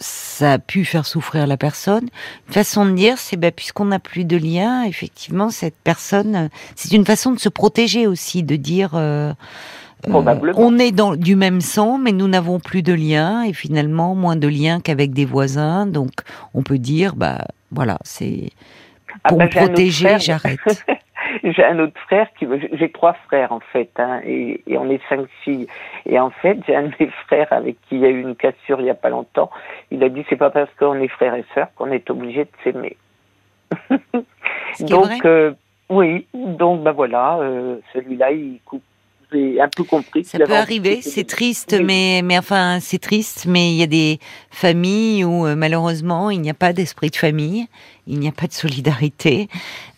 ça 0.00 0.54
a 0.54 0.58
pu 0.58 0.84
faire 0.84 1.06
souffrir 1.06 1.46
la 1.46 1.56
personne, 1.56 2.08
une 2.48 2.54
façon 2.54 2.86
de 2.86 2.92
dire, 2.92 3.18
c'est 3.18 3.36
ben, 3.36 3.52
puisqu'on 3.52 3.84
n'a 3.86 3.98
plus 3.98 4.24
de 4.24 4.36
lien, 4.36 4.84
effectivement, 4.84 5.50
cette 5.50 5.76
personne, 5.84 6.48
c'est 6.74 6.92
une 6.92 7.04
façon 7.04 7.32
de 7.32 7.38
se 7.38 7.48
protéger 7.48 8.06
aussi, 8.06 8.42
de 8.42 8.56
dire... 8.56 8.92
Euh, 8.94 9.32
on 10.06 10.78
est 10.78 10.92
dans 10.92 11.14
du 11.14 11.36
même 11.36 11.60
sang, 11.60 11.98
mais 11.98 12.12
nous 12.12 12.26
n'avons 12.26 12.58
plus 12.58 12.82
de 12.82 12.94
lien 12.94 13.42
et 13.42 13.52
finalement 13.52 14.14
moins 14.14 14.36
de 14.36 14.48
lien 14.48 14.80
qu'avec 14.80 15.12
des 15.12 15.26
voisins. 15.26 15.84
Donc, 15.84 16.10
on 16.54 16.62
peut 16.62 16.78
dire, 16.78 17.14
bah 17.16 17.46
voilà, 17.70 17.98
c'est 18.02 18.50
ah 19.24 19.28
pour 19.28 19.38
bah, 19.38 19.44
me 19.44 19.50
protéger, 19.50 20.18
j'arrête. 20.18 20.60
j'ai 21.44 21.64
un 21.64 21.78
autre 21.78 21.98
frère 22.00 22.28
qui 22.38 22.46
j'ai 22.72 22.90
trois 22.90 23.12
frères 23.12 23.52
en 23.52 23.60
fait 23.60 23.90
hein, 23.98 24.20
et, 24.24 24.62
on 24.68 24.90
est 24.90 25.00
cinq 25.08 25.26
filles. 25.42 25.66
Et 26.06 26.18
en 26.18 26.30
fait 26.30 26.58
j'ai 26.66 26.76
un 26.76 26.84
de 26.84 26.92
mes 26.98 27.10
frères 27.26 27.52
avec 27.52 27.76
qui 27.82 27.96
il 27.96 28.00
y 28.00 28.06
a 28.06 28.08
eu 28.08 28.20
une 28.20 28.36
cassure 28.36 28.80
il 28.80 28.86
y 28.86 28.90
a 28.90 28.94
pas 28.94 29.10
longtemps. 29.10 29.50
Il 29.90 30.02
a 30.02 30.08
dit 30.08 30.24
c'est 30.28 30.36
pas 30.36 30.50
parce 30.50 30.70
qu'on 30.78 31.00
est 31.00 31.08
frères 31.08 31.34
et 31.34 31.44
sœurs 31.54 31.68
qu'on 31.76 31.90
est 31.90 32.08
obligé 32.10 32.44
de 32.44 32.50
s'aimer. 32.64 32.96
Donc 34.80 35.24
euh, 35.24 35.52
oui. 35.88 36.26
Donc 36.34 36.82
bah 36.82 36.92
voilà 36.92 37.38
euh, 37.38 37.76
celui-là 37.92 38.32
il 38.32 38.60
coupe 38.64 38.82
j'ai 39.32 39.60
un 39.60 39.68
peu 39.68 39.84
compris. 39.84 40.24
Ça 40.24 40.38
peut 40.38 40.56
arriver, 40.56 41.02
c'est 41.02 41.26
triste, 41.26 41.78
mais 41.82 42.22
mais 42.24 42.38
enfin 42.38 42.78
c'est 42.80 42.98
triste, 42.98 43.46
mais 43.46 43.72
il 43.72 43.76
y 43.76 43.82
a 43.82 43.86
des 43.86 44.18
familles 44.50 45.24
où 45.24 45.46
euh, 45.46 45.54
malheureusement 45.56 46.30
il 46.30 46.40
n'y 46.40 46.50
a 46.50 46.54
pas 46.54 46.72
d'esprit 46.72 47.10
de 47.10 47.16
famille, 47.16 47.66
il 48.06 48.18
n'y 48.18 48.28
a 48.28 48.32
pas 48.32 48.46
de 48.46 48.52
solidarité, 48.52 49.48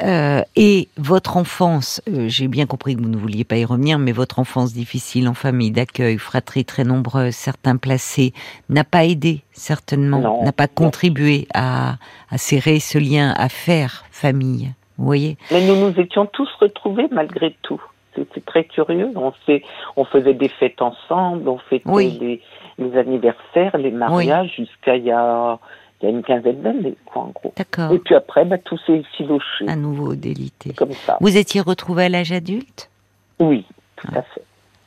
euh, 0.02 0.42
et 0.56 0.88
votre 0.96 1.36
enfance, 1.36 2.02
euh, 2.08 2.28
j'ai 2.28 2.48
bien 2.48 2.66
compris 2.66 2.96
que 2.96 3.02
vous 3.02 3.08
ne 3.08 3.16
vouliez 3.16 3.44
pas 3.44 3.56
y 3.56 3.64
revenir, 3.64 3.98
mais 3.98 4.12
votre 4.12 4.38
enfance 4.38 4.72
difficile 4.72 5.28
en 5.28 5.34
famille 5.34 5.70
d'accueil, 5.70 6.18
fratrie 6.18 6.64
très 6.64 6.84
nombreuse, 6.84 7.34
certains 7.34 7.76
placés, 7.76 8.32
n'a 8.68 8.84
pas 8.84 9.04
aidé 9.04 9.42
certainement, 9.52 10.42
n'a 10.44 10.52
pas 10.52 10.68
contribué 10.68 11.46
à, 11.54 11.96
à 12.30 12.38
serrer 12.38 12.80
ce 12.80 12.98
lien, 12.98 13.34
à 13.36 13.48
faire 13.48 14.04
famille. 14.10 14.72
Vous 14.98 15.06
voyez? 15.06 15.36
Mais 15.50 15.66
nous 15.66 15.76
nous 15.76 15.98
étions 15.98 16.26
tous 16.26 16.48
retrouvés 16.60 17.08
malgré 17.10 17.56
tout. 17.62 17.80
C'était 18.14 18.40
très 18.40 18.64
curieux. 18.64 19.10
On, 19.16 19.32
fait, 19.46 19.62
on 19.96 20.04
faisait 20.04 20.34
des 20.34 20.48
fêtes 20.48 20.82
ensemble, 20.82 21.48
on 21.48 21.58
fêtait 21.58 21.90
les, 21.90 22.42
les, 22.78 22.96
anniversaires, 22.98 23.76
les 23.78 23.90
mariages 23.90 24.52
jusqu'à 24.56 24.96
il 24.96 25.04
y 25.04 25.10
a, 25.10 25.58
il 26.00 26.06
y 26.06 26.08
a 26.08 26.10
une 26.10 26.22
quinzaine 26.22 26.60
d'années, 26.60 26.96
quoi, 27.06 27.22
en 27.22 27.28
gros. 27.28 27.52
D'accord. 27.56 27.92
Et 27.92 27.98
puis 27.98 28.14
après, 28.14 28.44
bah, 28.44 28.58
tout 28.58 28.78
s'est 28.86 29.02
filoché. 29.16 29.66
À 29.68 29.76
nouveau 29.76 30.14
délité. 30.14 30.74
Comme 30.74 30.92
ça. 30.92 31.16
Vous 31.20 31.36
étiez 31.36 31.60
retrouvé 31.60 32.04
à 32.04 32.08
l'âge 32.08 32.32
adulte? 32.32 32.90
Oui, 33.38 33.64
tout 33.96 34.08
à 34.14 34.22
fait. 34.22 34.42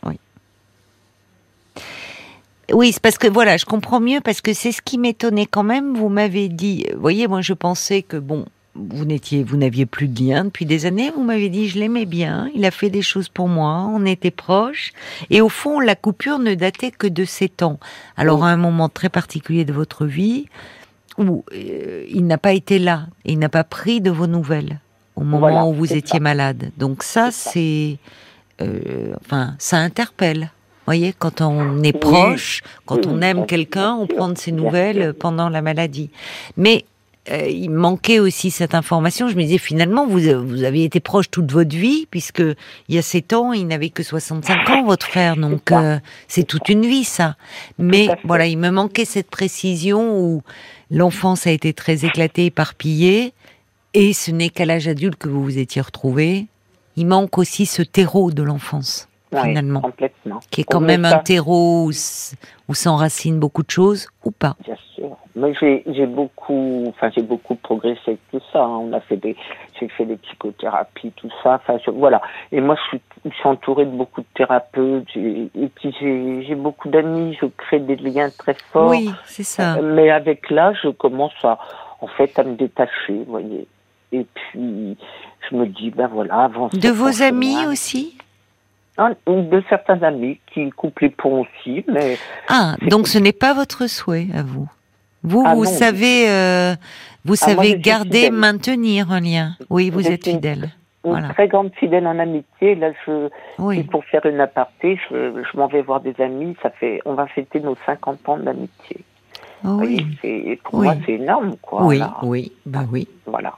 Oui. 0.06 0.20
Oui, 2.74 2.92
c'est 2.92 3.02
parce 3.02 3.18
que 3.18 3.28
voilà, 3.28 3.58
je 3.58 3.66
comprends 3.66 4.00
mieux 4.00 4.20
parce 4.22 4.42
que 4.42 4.54
c'est 4.54 4.72
ce 4.72 4.82
qui 4.82 4.98
m'étonnait 4.98 5.46
quand 5.46 5.64
même. 5.64 5.96
Vous 5.96 6.10
m'avez 6.10 6.50
dit, 6.50 6.86
vous 6.94 7.02
voyez, 7.02 7.28
moi 7.28 7.42
je 7.42 7.54
pensais 7.54 8.02
que 8.02 8.18
bon, 8.18 8.46
vous 8.76 9.06
n'étiez, 9.06 9.44
vous 9.44 9.58
n'aviez 9.58 9.86
plus 9.86 10.08
de 10.08 10.22
lien 10.22 10.46
depuis 10.46 10.66
des 10.66 10.86
années. 10.86 11.10
Vous 11.10 11.24
m'avez 11.24 11.50
dit, 11.50 11.70
je 11.70 11.80
l'aimais 11.80 12.06
bien. 12.06 12.50
Il 12.54 12.66
a 12.66 12.72
fait 12.72 12.90
des 12.90 13.02
choses 13.02 13.30
pour 13.30 13.48
moi. 13.48 13.90
On 13.90 14.06
était 14.06 14.32
proches. 14.32 14.92
Et 15.30 15.42
au 15.42 15.50
fond, 15.50 15.80
la 15.80 15.96
coupure 15.96 16.40
ne 16.40 16.54
datait 16.56 16.92
que 16.92 17.08
de 17.08 17.24
sept 17.24 17.64
ans. 17.64 17.80
Alors, 18.18 18.44
à 18.44 18.50
un 18.50 18.58
moment 18.58 18.90
très 18.90 19.10
particulier 19.10 19.64
de 19.64 19.74
votre 19.74 20.06
vie, 20.06 20.48
où 21.18 21.46
euh, 21.54 22.06
il 22.10 22.28
n'a 22.28 22.38
pas 22.38 22.54
été 22.54 22.78
là. 22.78 23.08
Et 23.24 23.34
il 23.34 23.40
n'a 23.40 23.50
pas 23.50 23.64
pris 23.64 24.02
de 24.02 24.12
vos 24.12 24.28
nouvelles 24.28 24.80
au 25.16 25.24
moment 25.24 25.70
où 25.70 25.74
vous 25.74 25.94
étiez 25.94 26.20
malade. 26.20 26.72
Donc 26.78 27.02
ça, 27.04 27.32
c'est, 27.32 27.98
euh, 28.62 29.14
enfin, 29.22 29.56
ça 29.60 29.78
interpelle. 29.78 30.42
Vous 30.42 30.92
voyez, 30.92 31.14
quand 31.18 31.42
on 31.42 31.82
est 31.82 31.98
proche, 31.98 32.62
quand 32.86 33.08
on 33.08 33.22
aime 33.22 33.46
quelqu'un, 33.46 33.94
on 33.94 34.06
prend 34.06 34.30
de 34.30 34.38
ses 34.38 34.52
nouvelles 34.52 35.14
pendant 35.14 35.50
la 35.50 35.62
maladie. 35.62 36.12
Mais 36.58 36.86
euh, 37.32 37.48
il 37.48 37.72
manquait 37.72 38.20
aussi 38.20 38.52
cette 38.52 38.76
information. 38.76 39.28
Je 39.28 39.36
me 39.36 39.42
disais 39.42 39.58
finalement, 39.58 40.06
vous, 40.06 40.20
vous 40.46 40.64
avez 40.64 40.84
été 40.84 41.00
proche 41.00 41.32
toute 41.32 41.52
votre 41.52 41.76
vie, 41.76 42.08
puisque 42.12 42.40
il 42.42 42.96
y 42.96 42.98
a 42.98 43.02
sept 43.02 43.34
ans, 43.34 43.52
il 43.52 43.68
n'avait 43.68 43.90
que 43.90 44.04
65 44.04 44.70
ans, 44.70 44.84
votre 44.84 45.08
frère. 45.08 45.36
Donc 45.36 45.72
euh, 45.72 45.98
c'est 46.28 46.44
toute 46.44 46.70
une 46.70 46.86
vie, 46.86 47.04
ça. 47.04 47.36
Mais 47.80 48.10
voilà, 48.24 48.46
il 48.46 48.58
me 48.58 48.70
manquait 48.70 49.06
cette 49.06 49.30
précision 49.30 50.20
où 50.20 50.44
l'enfance 50.92 51.48
a 51.48 51.52
été 51.52 51.74
très 51.74 52.06
éclatée, 52.06 52.46
éparpillée, 52.46 53.34
et 53.96 54.14
ce 54.14 54.30
n'est 54.30 54.50
qu'à 54.50 54.66
l'âge 54.66 54.88
adulte 54.88 55.16
que 55.16 55.30
vous 55.30 55.44
vous 55.44 55.58
étiez 55.58 55.82
retrouvé. 55.82 56.46
Il 56.96 57.08
manque 57.08 57.38
aussi 57.38 57.66
ce 57.66 57.82
terreau 57.82 58.32
de 58.32 58.44
l'enfance, 58.44 59.10
finalement, 59.32 59.82
complètement. 59.82 60.40
qui 60.50 60.62
est 60.62 60.66
quand 60.66 60.80
même 60.80 61.06
un 61.06 61.18
terreau 61.18 61.88
où, 61.88 61.92
où 62.70 62.74
s'enracinent 62.74 63.40
beaucoup 63.40 63.64
de 63.64 63.72
choses, 63.72 64.08
ou 64.24 64.32
pas. 64.32 64.56
Bien 64.64 64.78
sûr. 64.95 64.95
Mais 65.38 65.54
j'ai 65.60 66.06
beaucoup, 66.06 66.86
enfin 66.88 67.12
j'ai 67.14 67.22
beaucoup 67.22 67.56
progressé 67.56 68.00
avec 68.08 68.20
tout 68.32 68.42
ça. 68.54 68.64
Hein. 68.64 68.80
On 68.84 68.94
a 68.94 69.02
fait 69.02 69.18
des, 69.18 69.36
j'ai 69.78 69.90
fait 69.90 70.06
des 70.06 70.16
psychothérapies, 70.16 71.12
tout 71.18 71.30
ça. 71.44 71.56
Enfin 71.56 71.78
voilà. 71.94 72.22
Et 72.54 72.62
moi 72.62 72.76
je 72.76 72.88
suis, 72.88 73.02
je 73.26 73.36
suis 73.36 73.48
entourée 73.48 73.86
de 73.86 73.92
beaucoup 73.92 74.22
de 74.22 74.28
thérapeutes. 74.34 75.10
Et 75.18 75.70
puis 75.76 75.94
j'ai 76.00 76.56
beaucoup 76.56 76.88
d'amis. 76.88 77.38
Je 77.42 77.48
crée 77.48 77.80
des 77.80 77.98
liens 77.98 78.30
très 78.30 78.56
forts. 78.72 78.90
Oui, 78.92 79.12
c'est 79.26 79.44
ça. 79.44 79.82
Mais 79.82 80.10
avec 80.10 80.50
l'âge, 80.50 80.78
je 80.84 80.90
commence 80.90 81.34
à, 81.44 81.60
en 82.00 82.08
fait, 82.08 82.40
à 82.40 82.44
me 82.44 82.56
détacher, 82.56 83.14
vous 83.26 83.26
voyez. 83.26 83.68
Et 84.14 84.26
puis 84.34 84.96
je 85.50 85.56
me 85.56 85.66
dis 85.66 85.92
ben 85.92 86.08
voilà, 86.08 86.44
avant. 86.44 86.70
De 86.70 86.90
vos 86.90 87.22
amis 87.22 87.66
aussi? 87.68 88.18
de 89.28 89.64
certains 89.68 90.02
amis 90.04 90.40
qui 90.54 90.70
couplent 90.70 91.10
pour 91.10 91.34
aussi, 91.34 91.84
mais. 91.90 92.18
Ah, 92.48 92.76
donc 92.84 93.10
ce 93.10 93.20
n'est 93.20 93.34
pas 93.34 93.54
votre 93.54 93.88
souhait 93.88 94.28
à 94.34 94.42
vous? 94.42 94.70
Vous, 95.26 95.44
Ah 95.46 95.56
vous 95.56 95.64
non. 95.66 95.70
savez, 95.70 96.30
euh, 96.30 96.76
vous 97.26 97.34
Ah, 97.42 97.46
savez 97.48 97.78
garder, 97.78 98.30
maintenir 98.30 99.12
un 99.12 99.20
lien. 99.20 99.52
Oui, 99.70 99.90
vous 99.90 100.02
Je 100.02 100.10
êtes 100.12 100.24
fidèle. 100.26 100.70
Une 101.04 101.12
Voilà. 101.12 101.30
très 101.30 101.48
grande 101.48 101.72
fidèle 101.76 102.08
en 102.08 102.18
amitié. 102.18 102.76
Là, 102.76 102.90
je, 103.06 103.30
Oui. 103.60 103.84
Pour 103.84 104.04
faire 104.06 104.26
une 104.26 104.40
aparté, 104.40 105.00
je, 105.10 105.44
je 105.52 105.58
m'en 105.58 105.68
vais 105.68 105.82
voir 105.82 106.00
des 106.02 106.16
amis. 106.20 106.56
Ça 106.64 106.70
fait, 106.72 107.00
on 107.06 107.14
va 107.14 107.28
fêter 107.28 107.60
nos 107.60 107.76
50 107.86 108.28
ans 108.30 108.38
d'amitié. 108.38 108.98
Voyez, 109.64 110.06
Oui. 110.24 110.60
pour 110.64 110.80
Oui. 110.80 110.86
moi, 110.86 110.96
c'est 111.06 111.14
énorme, 111.14 111.56
quoi. 111.62 111.84
Oui, 111.86 112.00
là. 112.00 112.14
oui, 112.24 112.52
bah 112.66 112.82
oui. 112.92 113.08
Voilà. 113.26 113.54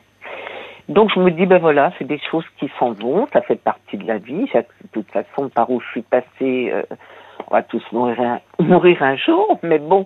Donc 0.89 1.09
je 1.13 1.19
me 1.19 1.31
dis, 1.31 1.45
ben 1.45 1.59
voilà, 1.59 1.91
c'est 1.99 2.05
des 2.07 2.19
choses 2.31 2.45
qui 2.59 2.69
s'en 2.79 2.91
vont, 2.93 3.27
ça 3.33 3.41
fait 3.41 3.57
partie 3.61 3.97
de 3.97 4.07
la 4.07 4.17
vie. 4.19 4.45
De 4.53 4.63
toute 4.93 5.09
façon, 5.11 5.49
par 5.49 5.69
où 5.69 5.81
je 5.81 5.87
suis 5.91 6.01
passée, 6.01 6.71
euh, 6.73 6.81
on 7.49 7.53
va 7.55 7.61
tous 7.63 7.83
mourir 7.91 8.19
un, 8.21 8.39
mourir 8.63 9.03
un 9.03 9.17
jour, 9.17 9.59
mais 9.63 9.79
bon, 9.79 10.05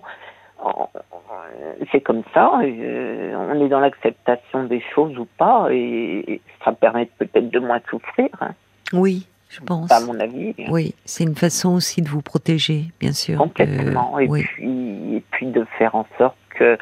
c'est 1.90 2.00
comme 2.00 2.22
ça. 2.34 2.60
euh, 2.62 3.34
on 3.52 3.64
est 3.64 3.68
dans 3.68 3.80
l'acceptation 3.80 4.64
des 4.64 4.82
choses 4.94 5.16
ou 5.18 5.26
pas, 5.38 5.68
et, 5.70 6.24
et 6.34 6.40
ça 6.64 6.72
permet 6.72 7.06
peut-être 7.18 7.50
de 7.50 7.58
moins 7.58 7.80
souffrir, 7.90 8.28
hein, 8.40 8.50
Oui, 8.92 9.26
je 9.48 9.60
pense. 9.60 9.90
à 9.90 10.00
mon 10.00 10.18
avis. 10.20 10.54
Oui, 10.68 10.94
c'est 11.04 11.24
une 11.24 11.34
façon 11.34 11.74
aussi 11.74 12.02
de 12.02 12.08
vous 12.08 12.22
protéger, 12.22 12.84
bien 13.00 13.12
sûr. 13.12 13.38
Complètement. 13.38 14.16
Euh, 14.16 14.20
et, 14.20 14.28
oui. 14.28 14.42
puis, 14.44 15.16
et 15.16 15.22
puis 15.32 15.46
de 15.46 15.64
faire 15.78 15.94
en 15.94 16.06
sorte 16.18 16.36
que, 16.58 16.78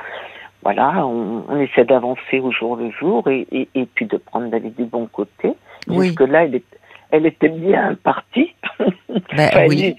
voilà, 0.63 1.07
on, 1.07 1.45
on 1.49 1.59
essaie 1.61 1.85
d'avancer 1.85 2.39
au 2.41 2.51
jour 2.53 2.77
le 2.77 2.91
jour 2.91 3.27
et, 3.29 3.47
et, 3.51 3.69
et 3.75 3.87
puis 3.87 4.07
de 4.07 4.19
prendre 4.19 4.51
la 4.51 4.59
vie 4.59 4.71
du 4.71 4.85
bon 4.85 5.07
côté. 5.07 5.55
Oui. 5.89 6.09
Jusque-là, 6.09 6.45
elle, 6.45 6.57
est, 6.57 6.65
elle 7.13 7.27
était 7.27 7.49
bien 7.49 7.95
partie. 8.03 8.55
Enfin, 9.33 9.51
elle 9.63 9.69
oui. 9.69 9.97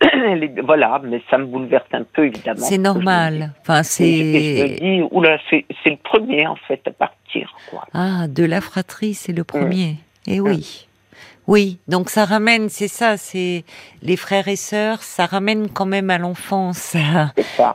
elle 0.00 0.44
est- 0.44 0.60
voilà, 0.62 1.00
mais 1.04 1.20
ça 1.30 1.38
me 1.38 1.44
bouleverse 1.46 1.86
un 1.92 2.02
peu, 2.04 2.26
évidemment. 2.26 2.60
C'est 2.64 2.78
normal. 2.78 3.52
Enfin, 3.60 3.80
et 3.80 3.84
je 3.84 4.62
me 4.62 4.68
c'est 4.68 4.76
dis, 4.80 5.02
oula, 5.10 5.38
c'est 5.50 5.64
c'est 5.84 5.90
le 5.90 5.96
premier, 5.96 6.46
en 6.46 6.56
fait, 6.56 6.80
à 6.86 6.90
partir, 6.90 7.54
quoi. 7.70 7.84
ah 7.92 8.26
de 8.28 8.44
la 8.44 8.60
fratrie, 8.60 9.14
c'est 9.14 9.32
le 9.32 9.44
premier. 9.44 9.96
Et 10.26 10.40
oui. 10.40 10.86
Oui, 11.48 11.78
donc 11.86 12.10
ça 12.10 12.24
ramène, 12.24 12.68
c'est 12.68 12.88
ça, 12.88 13.16
c'est 13.16 13.64
les 14.02 14.16
frères 14.16 14.48
et 14.48 14.56
sœurs, 14.56 15.02
ça 15.02 15.26
ramène 15.26 15.68
quand 15.68 15.86
même 15.86 16.10
à 16.10 16.18
l'enfance, 16.18 16.96
à, 16.96 17.32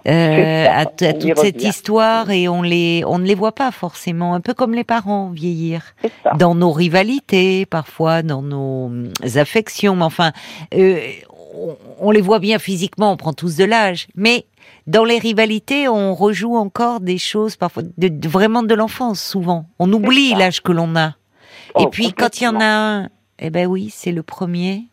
euh, 0.08 0.68
à, 0.70 0.86
t- 0.86 1.08
à 1.08 1.14
toute 1.14 1.38
cette 1.38 1.64
histoire, 1.64 2.32
et 2.32 2.50
on 2.50 2.62
les, 2.64 3.04
on 3.08 3.18
ne 3.18 3.26
les 3.26 3.36
voit 3.36 3.54
pas 3.54 3.72
forcément, 3.72 4.34
un 4.34 4.42
peu 4.42 4.54
comme 4.54 4.74
les 4.74 4.84
parents 4.84 5.30
vieillir. 5.30 5.84
Dans 6.38 6.54
nos 6.54 6.72
rivalités, 6.72 7.66
parfois 7.66 8.24
dans 8.24 8.42
nos 8.42 8.86
hum, 8.88 9.10
affections, 9.36 9.96
mais 9.96 10.04
enfin, 10.04 10.34
euh, 10.74 11.00
on, 11.56 11.78
on 12.00 12.12
les 12.12 12.22
voit 12.22 12.40
bien 12.40 12.60
physiquement, 12.60 13.12
on 13.14 13.18
prend 13.18 13.34
tous 13.34 13.56
de 13.56 13.64
l'âge, 13.64 14.08
mais 14.16 14.46
dans 14.88 15.06
les 15.06 15.18
rivalités, 15.18 15.88
on 15.88 16.14
rejoue 16.14 16.58
encore 16.58 17.00
des 17.00 17.18
choses 17.18 17.56
parfois 17.56 17.84
de, 17.84 18.08
de- 18.10 18.28
vraiment 18.28 18.64
de 18.64 18.74
l'enfance, 18.76 19.22
souvent. 19.22 19.66
On 19.80 19.92
oublie 19.94 20.34
l'âge 20.34 20.62
que 20.62 20.74
l'on 20.74 20.96
a. 20.98 21.16
Et 21.80 21.84
Oh, 21.86 21.88
puis 21.88 22.12
quand 22.12 22.42
il 22.42 22.44
y 22.44 22.48
en 22.48 22.60
a 22.60 22.66
un, 22.66 23.10
eh 23.42 23.50
ben 23.50 23.68
oui, 23.68 23.90
c'est 23.90 24.12
le 24.12 24.24
premier. 24.24 24.84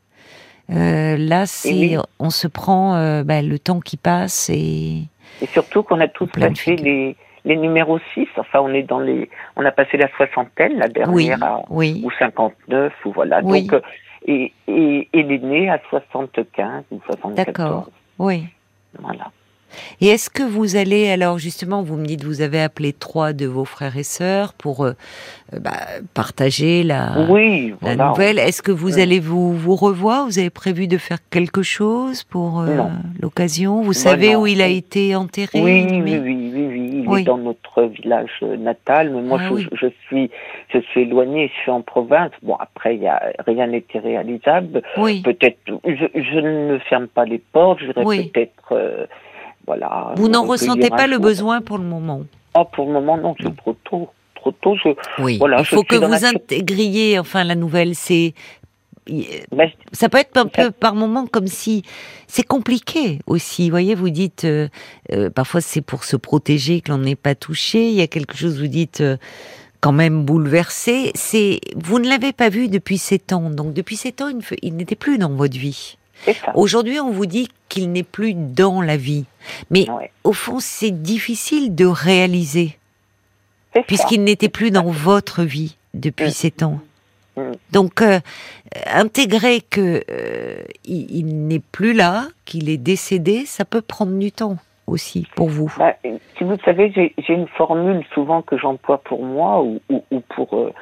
Euh, 0.70 1.16
là, 1.16 1.46
c'est, 1.46 1.70
oui. 1.70 1.96
on 2.18 2.30
se 2.30 2.46
prend 2.46 2.96
euh, 2.96 3.22
ben, 3.22 3.46
le 3.46 3.58
temps 3.58 3.80
qui 3.80 3.96
passe 3.96 4.50
et 4.50 5.04
Et 5.40 5.46
surtout 5.46 5.82
qu'on 5.82 6.00
a 6.00 6.08
tous 6.08 6.26
passé 6.26 6.76
les, 6.76 7.16
les 7.44 7.56
numéros 7.56 7.98
6. 8.14 8.26
Enfin, 8.36 8.60
on 8.60 8.72
est 8.74 8.82
dans 8.82 9.00
les, 9.00 9.30
on 9.56 9.64
a 9.64 9.70
passé 9.70 9.96
la 9.96 10.08
soixantaine, 10.16 10.78
la 10.78 10.86
oui, 11.08 11.26
dernière 11.26 11.42
à, 11.42 11.62
oui, 11.70 12.02
ou 12.04 12.10
59, 12.18 12.92
ou 13.04 13.12
voilà. 13.12 13.40
Oui. 13.44 13.62
Donc, 13.62 13.74
euh, 13.74 13.80
et, 14.26 14.52
et, 14.66 15.08
et 15.12 15.22
l'aîné 15.22 15.70
à 15.70 15.80
75 15.88 16.84
ou 16.90 17.00
74. 17.06 17.34
D'accord. 17.34 17.90
oui. 18.18 18.44
Voilà. 18.98 19.30
Et 20.00 20.06
est-ce 20.08 20.30
que 20.30 20.42
vous 20.42 20.76
allez 20.76 21.08
alors 21.10 21.38
justement, 21.38 21.82
vous 21.82 21.96
me 21.96 22.06
dites, 22.06 22.24
vous 22.24 22.40
avez 22.40 22.60
appelé 22.60 22.92
trois 22.92 23.32
de 23.32 23.46
vos 23.46 23.64
frères 23.64 23.96
et 23.96 24.02
sœurs 24.02 24.52
pour 24.54 24.84
euh, 24.84 24.92
euh, 25.54 25.58
bah, 25.60 25.72
partager 26.14 26.82
la, 26.82 27.26
oui, 27.28 27.70
la 27.70 27.76
voilà. 27.80 28.08
nouvelle. 28.08 28.38
Est-ce 28.38 28.62
que 28.62 28.72
vous 28.72 28.94
Oui. 28.96 29.02
allez 29.02 29.20
vous 29.20 29.52
vous 29.54 29.76
revoir? 29.76 30.26
Vous 30.26 30.38
avez 30.38 30.50
prévu 30.50 30.88
de 30.88 30.98
faire 30.98 31.18
quelque 31.30 31.62
chose 31.62 32.24
pour 32.24 32.60
euh, 32.60 32.76
l'occasion? 33.20 33.82
Vous 33.82 33.92
savez 33.92 34.34
non. 34.34 34.42
où 34.42 34.46
il 34.46 34.62
a 34.62 34.68
été 34.68 35.14
enterré? 35.14 35.60
Oui, 35.60 35.86
mais- 36.00 36.18
oui, 36.18 36.20
oui, 36.22 36.50
oui, 36.54 36.66
oui. 36.70 36.84
Il 37.02 37.08
Oui. 37.08 37.20
est 37.20 37.24
dans 37.24 37.38
notre 37.38 37.84
village 37.84 38.30
euh, 38.42 38.56
natal, 38.56 39.10
mais 39.14 39.22
moi, 39.22 39.38
Ah 39.40 39.48
je, 39.56 39.66
je 39.76 39.86
suis, 40.06 40.30
je 40.72 40.78
suis 40.80 41.02
éloignée, 41.02 41.50
je 41.54 41.60
suis 41.62 41.70
en 41.70 41.80
province. 41.82 42.32
Bon, 42.42 42.56
après, 42.58 42.96
il 42.96 43.02
y 43.02 43.06
a 43.08 43.22
rien 43.46 43.66
n'était 43.68 43.98
réalisable. 44.00 44.82
Oui. 44.96 45.22
Peut-être, 45.22 45.58
je, 45.86 46.06
je 46.14 46.38
ne 46.38 46.78
ferme 46.80 47.06
pas 47.06 47.24
les 47.24 47.38
portes. 47.38 47.78
J'irai 47.80 48.02
Oui. 48.04 48.30
peut-être, 48.32 48.72
euh, 48.72 49.06
voilà. 49.68 50.12
Vous 50.16 50.28
n'en 50.28 50.44
ressentez 50.44 50.90
pas 50.90 51.06
le 51.06 51.18
besoin 51.18 51.60
pour 51.60 51.78
le 51.78 51.84
moment 51.84 52.22
Ah, 52.54 52.64
pour 52.64 52.86
le 52.86 52.92
moment, 52.94 53.16
non, 53.16 53.34
c'est 53.40 53.54
trop 53.56 53.76
tôt. 53.84 54.08
Trop 54.34 54.52
tôt, 54.52 54.74
je, 54.82 54.90
Oui. 55.22 55.38
Voilà, 55.38 55.58
il 55.60 55.64
faut 55.64 55.82
que 55.84 55.96
vous 55.96 56.10
la- 56.10 56.28
intégriez, 56.28 57.18
enfin 57.18 57.44
la 57.44 57.54
nouvelle, 57.54 57.94
c'est 57.94 58.34
ça 59.92 60.08
peut 60.08 60.18
être 60.18 60.36
un 60.36 60.46
peu 60.46 60.70
par 60.70 60.94
moment 60.94 61.26
comme 61.26 61.46
si 61.46 61.82
c'est 62.26 62.42
compliqué 62.46 63.20
aussi. 63.26 63.64
Vous 63.64 63.70
voyez, 63.70 63.94
vous 63.94 64.10
dites 64.10 64.44
euh, 64.44 64.68
euh, 65.12 65.30
parfois 65.30 65.60
c'est 65.60 65.80
pour 65.80 66.04
se 66.04 66.16
protéger 66.16 66.80
que 66.80 66.90
l'on 66.92 66.98
n'est 66.98 67.16
pas 67.16 67.34
touché. 67.34 67.88
Il 67.88 67.94
y 67.94 68.02
a 68.02 68.06
quelque 68.06 68.36
chose 68.36 68.60
vous 68.60 68.66
dites 68.66 69.00
euh, 69.00 69.16
quand 69.80 69.92
même 69.92 70.24
bouleversé. 70.24 71.10
C'est 71.14 71.60
vous 71.76 71.98
ne 71.98 72.08
l'avez 72.08 72.32
pas 72.32 72.48
vu 72.50 72.68
depuis 72.68 72.98
sept 72.98 73.32
ans. 73.32 73.50
Donc 73.50 73.72
depuis 73.72 73.96
sept 73.96 74.20
ans, 74.20 74.28
il, 74.28 74.40
il 74.62 74.76
n'était 74.76 74.96
plus 74.96 75.18
dans 75.18 75.30
votre 75.32 75.56
vie. 75.58 75.96
Aujourd'hui, 76.54 77.00
on 77.00 77.10
vous 77.10 77.26
dit 77.26 77.48
qu'il 77.68 77.92
n'est 77.92 78.02
plus 78.02 78.34
dans 78.34 78.80
la 78.82 78.96
vie. 78.96 79.24
Mais 79.70 79.88
Ouais, 79.90 80.10
au 80.24 80.32
fond, 80.32 80.58
c'est 80.60 80.90
difficile 80.90 81.74
de 81.74 81.86
réaliser 81.86 82.76
puisqu'il 83.86 84.24
n'était 84.24 84.48
plus 84.48 84.70
dans 84.70 84.90
votre 84.90 85.42
vie 85.42 85.76
depuis 85.94 86.26
Mm. 86.26 86.30
sept 86.30 86.62
ans. 86.62 86.80
Mm. 87.36 87.42
Donc, 87.72 88.02
euh, 88.02 88.18
intégrer 88.92 89.60
que 89.60 90.02
euh, 90.10 90.62
il, 90.84 91.10
il 91.10 91.46
n'est 91.46 91.60
plus 91.60 91.92
là, 91.92 92.26
qu'il 92.44 92.68
est 92.68 92.76
décédé, 92.78 93.44
ça 93.46 93.64
peut 93.64 93.82
prendre 93.82 94.18
du 94.18 94.32
temps 94.32 94.56
aussi 94.86 95.26
pour 95.36 95.48
vous. 95.48 95.72
Bah, 95.78 95.94
si 96.36 96.44
vous 96.44 96.56
savez, 96.64 96.90
j'ai 96.94 97.14
j'ai 97.18 97.34
une 97.34 97.46
formule 97.48 98.04
souvent 98.14 98.42
que 98.42 98.56
j'emploie 98.58 98.98
pour 99.02 99.22
moi 99.24 99.62
ou, 99.62 99.80
ou, 99.90 100.02
ou 100.10 100.20
pour 100.34 100.54
euh, 100.56 100.72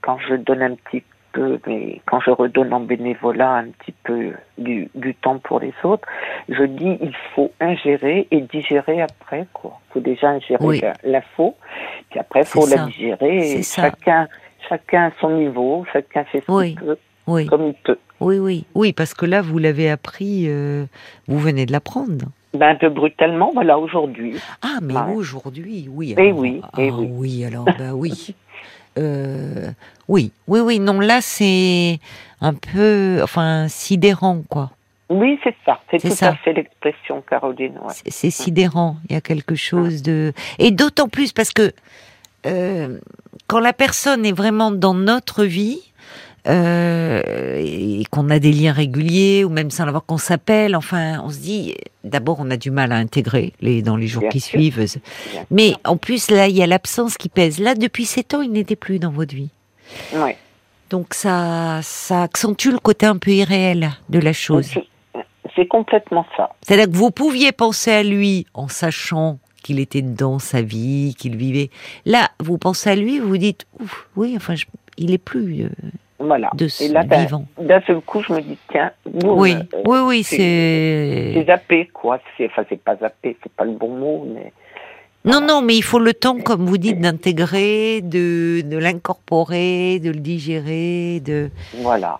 quand 0.00 0.18
je 0.28 0.34
donne 0.34 0.62
un 0.62 0.74
petit 0.74 1.04
peu, 1.32 1.58
mais 1.66 2.00
quand 2.06 2.20
je 2.20 2.30
redonne 2.30 2.72
en 2.72 2.80
bénévolat 2.80 3.52
un 3.56 3.68
petit 3.68 3.94
peu 4.04 4.32
du, 4.58 4.88
du 4.94 5.14
temps 5.14 5.38
pour 5.38 5.60
les 5.60 5.72
autres, 5.84 6.06
je 6.48 6.64
dis 6.64 6.98
il 7.00 7.14
faut 7.34 7.50
ingérer 7.60 8.26
et 8.30 8.40
digérer 8.40 9.00
après 9.02 9.46
quoi. 9.52 9.78
Il 9.88 9.92
faut 9.94 10.00
déjà 10.00 10.28
ingérer 10.30 10.64
Oui. 10.64 10.80
la- 10.80 10.94
l'info, 11.04 11.56
puis 12.10 12.18
après 12.20 12.40
il 12.40 12.46
faut 12.46 12.66
la 12.66 12.76
ça. 12.76 12.84
digérer. 12.86 13.36
Et 13.36 13.42
C'est 13.42 13.62
ça. 13.62 13.82
chacun, 13.82 14.28
chacun 14.68 15.06
à 15.06 15.10
son 15.20 15.30
niveau, 15.30 15.84
chacun 15.92 16.24
fait 16.24 16.42
ce 16.46 16.50
Oui. 16.52 16.74
qu'il 16.74 16.80
peut, 16.84 16.98
Oui, 17.26 17.46
comme 17.46 17.66
il 17.68 17.74
peut. 17.74 17.98
oui, 18.20 18.38
oui, 18.38 18.64
oui, 18.74 18.92
parce 18.92 19.14
que 19.14 19.26
là, 19.26 19.40
vous 19.42 19.58
l'avez 19.58 19.88
appris, 19.90 20.46
euh, 20.48 20.84
vous 21.28 21.38
venez 21.38 21.66
de 21.66 21.72
l'apprendre. 21.72 22.26
Ben, 22.52 22.70
un 22.70 22.74
peu 22.74 22.88
brutalement, 22.88 23.52
voilà, 23.54 23.78
aujourd'hui. 23.78 24.34
Ah, 24.62 24.78
mais 24.82 24.94
Ouais. 24.94 25.14
aujourd'hui, 25.14 25.88
oui. 25.88 26.16
Eh 26.18 26.20
alors- 26.30 26.38
oui, 26.40 26.60
ah, 26.64 26.70
eh 26.78 26.90
oui. 26.90 27.08
oui, 27.12 27.44
alors, 27.44 27.64
bah 27.64 27.94
oui. 27.94 28.34
Euh, 28.98 29.70
oui, 30.08 30.32
oui, 30.46 30.60
oui, 30.60 30.80
non, 30.80 31.00
là, 31.00 31.20
c'est 31.20 31.98
un 32.40 32.54
peu, 32.54 33.20
enfin, 33.22 33.68
sidérant, 33.68 34.42
quoi. 34.48 34.70
Oui, 35.08 35.38
c'est 35.42 35.56
ça. 35.66 35.80
C'est 35.90 35.98
tout 35.98 36.14
ça. 36.14 36.28
à 36.28 36.34
fait 36.36 36.52
l'expression, 36.52 37.22
Caroline. 37.28 37.78
ouais. 37.82 37.94
C'est 38.06 38.30
sidérant. 38.30 38.96
Il 39.08 39.14
y 39.14 39.16
a 39.16 39.20
quelque 39.20 39.56
chose 39.56 40.02
de 40.02 40.32
et 40.58 40.70
d'autant 40.70 41.08
plus 41.08 41.32
parce 41.32 41.50
que 41.52 41.72
euh, 42.46 42.98
quand 43.48 43.58
la 43.58 43.72
personne 43.72 44.24
est 44.24 44.32
vraiment 44.32 44.70
dans 44.70 44.94
notre 44.94 45.44
vie 45.44 45.89
euh, 46.48 47.22
et 47.58 48.04
qu'on 48.10 48.30
a 48.30 48.38
des 48.38 48.52
liens 48.52 48.72
réguliers 48.72 49.44
ou 49.44 49.48
même 49.50 49.70
sans 49.70 49.84
l'avoir 49.84 50.04
qu'on 50.04 50.18
s'appelle, 50.18 50.74
enfin, 50.76 51.20
on 51.24 51.30
se 51.30 51.38
dit 51.38 51.74
d'abord 52.04 52.36
on 52.40 52.50
a 52.50 52.56
du 52.56 52.70
mal 52.70 52.92
à 52.92 52.96
intégrer 52.96 53.52
les 53.60 53.82
dans 53.82 53.96
les 53.96 54.06
jours 54.06 54.22
Bien 54.22 54.30
qui 54.30 54.40
sûr. 54.40 54.58
suivent. 54.58 54.76
Bien 55.32 55.44
Mais 55.50 55.68
sûr. 55.68 55.78
en 55.84 55.96
plus 55.96 56.30
là, 56.30 56.48
il 56.48 56.56
y 56.56 56.62
a 56.62 56.66
l'absence 56.66 57.16
qui 57.16 57.28
pèse. 57.28 57.58
Là, 57.58 57.74
depuis 57.74 58.04
sept 58.04 58.34
ans, 58.34 58.42
il 58.42 58.52
n'était 58.52 58.76
plus 58.76 58.98
dans 58.98 59.10
votre 59.10 59.34
vie. 59.34 59.50
Ouais. 60.14 60.36
Donc 60.90 61.14
ça, 61.14 61.80
ça 61.82 62.22
accentue 62.24 62.68
le 62.70 62.78
côté 62.78 63.06
un 63.06 63.16
peu 63.16 63.30
irréel 63.30 63.90
de 64.08 64.18
la 64.18 64.32
chose. 64.32 64.66
C'est- 64.66 64.86
C'est 65.56 65.66
complètement 65.66 66.24
ça. 66.36 66.50
C'est-à-dire 66.62 66.86
que 66.86 66.96
vous 66.96 67.10
pouviez 67.10 67.50
penser 67.52 67.90
à 67.90 68.02
lui 68.04 68.46
en 68.54 68.68
sachant 68.68 69.38
qu'il 69.62 69.78
était 69.80 70.00
dans 70.00 70.38
sa 70.38 70.62
vie, 70.62 71.14
qu'il 71.18 71.36
vivait. 71.36 71.70
Là, 72.06 72.30
vous 72.40 72.56
pensez 72.56 72.88
à 72.90 72.94
lui, 72.94 73.18
vous 73.18 73.28
vous 73.28 73.36
dites, 73.36 73.66
Ouf, 73.80 74.08
oui, 74.16 74.32
enfin, 74.36 74.54
je- 74.54 74.64
il 74.96 75.12
est 75.12 75.18
plus 75.18 75.64
euh, 75.64 75.68
Voilà. 76.20 76.50
de 76.54 76.66
Et 76.66 76.68
ce 76.68 76.92
là, 76.92 77.02
ben, 77.02 77.20
vivant. 77.22 77.44
d'un 77.58 77.80
seul 77.86 78.00
coup, 78.02 78.22
je 78.22 78.32
me 78.34 78.40
dis, 78.42 78.58
tiens, 78.70 78.90
boum, 79.06 79.38
Oui, 79.40 79.54
euh, 79.54 79.82
oui, 79.86 79.98
oui, 80.06 80.22
c'est- 80.22 81.32
c'est. 81.34 81.44
zappé, 81.46 81.88
quoi. 81.92 82.18
Enfin, 82.44 82.62
c'est 82.68 82.82
pas 82.82 82.94
zappé, 82.96 83.36
c'est 83.42 83.52
pas 83.52 83.64
le 83.64 83.72
bon 83.72 83.88
mot, 83.96 84.26
mais 84.34 84.52
Non, 85.24 85.40
non, 85.40 85.60
mais 85.62 85.76
il 85.76 85.82
faut 85.82 85.98
le 85.98 86.12
temps, 86.14 86.38
comme 86.38 86.66
vous 86.66 86.78
dites, 86.78 87.00
d'intégrer, 87.00 88.00
de, 88.02 88.60
de 88.62 88.76
l'incorporer, 88.78 89.98
de 89.98 90.10
le 90.10 90.20
digérer, 90.20 91.20
de. 91.20 91.50
voilà. 91.78 92.16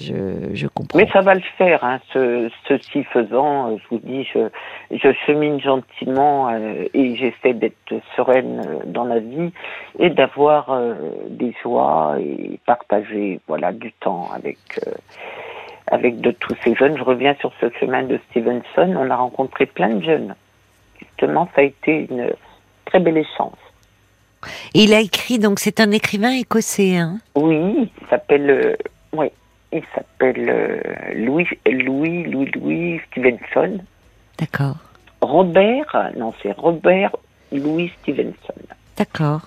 Je, 0.00 0.52
je 0.54 0.66
comprends. 0.66 0.98
Mais 0.98 1.08
ça 1.12 1.20
va 1.20 1.34
le 1.34 1.42
faire, 1.56 1.84
hein, 1.84 2.00
ce, 2.12 2.50
ceci 2.66 3.04
faisant, 3.04 3.70
euh, 3.70 3.76
je 3.78 3.88
vous 3.90 4.00
dis, 4.02 4.24
je, 4.24 4.48
je 4.90 5.12
chemine 5.24 5.60
gentiment 5.60 6.48
euh, 6.48 6.84
et 6.92 7.14
j'essaie 7.14 7.54
d'être 7.54 7.94
sereine 8.16 8.60
euh, 8.66 8.80
dans 8.86 9.04
la 9.04 9.20
vie 9.20 9.52
et 10.00 10.10
d'avoir 10.10 10.70
euh, 10.70 10.94
des 11.28 11.54
joies 11.62 12.16
et 12.18 12.58
partager 12.66 13.40
voilà 13.46 13.72
du 13.72 13.92
temps 13.92 14.28
avec 14.34 14.58
euh, 14.84 14.90
avec 15.86 16.20
de 16.20 16.32
tous 16.32 16.56
ces 16.64 16.74
jeunes. 16.74 16.96
Je 16.98 17.04
reviens 17.04 17.36
sur 17.36 17.52
ce 17.60 17.70
chemin 17.78 18.02
de 18.02 18.18
Stevenson, 18.30 18.96
on 18.98 19.10
a 19.10 19.16
rencontré 19.16 19.66
plein 19.66 19.90
de 19.90 20.02
jeunes. 20.02 20.34
Justement, 20.98 21.48
ça 21.54 21.60
a 21.60 21.64
été 21.64 22.08
une 22.10 22.32
très 22.86 22.98
belle 22.98 23.18
échange. 23.18 23.52
Et 24.74 24.84
il 24.84 24.92
a 24.92 25.00
écrit, 25.00 25.38
donc 25.38 25.60
c'est 25.60 25.78
un 25.78 25.92
écrivain 25.92 26.32
écossais, 26.32 26.96
hein? 26.96 27.18
Oui, 27.36 27.90
il 28.00 28.06
s'appelle 28.08 28.76
oui, 29.12 29.30
il 29.74 29.82
s'appelle 29.94 30.48
euh, 30.48 30.80
Louis 31.16 31.46
Louis 31.66 32.24
Louis 32.24 32.50
Louis 32.54 33.00
Stevenson. 33.10 33.78
D'accord, 34.38 34.76
Robert, 35.20 36.10
non, 36.16 36.32
c'est 36.42 36.52
Robert 36.52 37.14
Louis 37.52 37.90
Stevenson. 38.02 38.54
d'accord. 38.96 39.42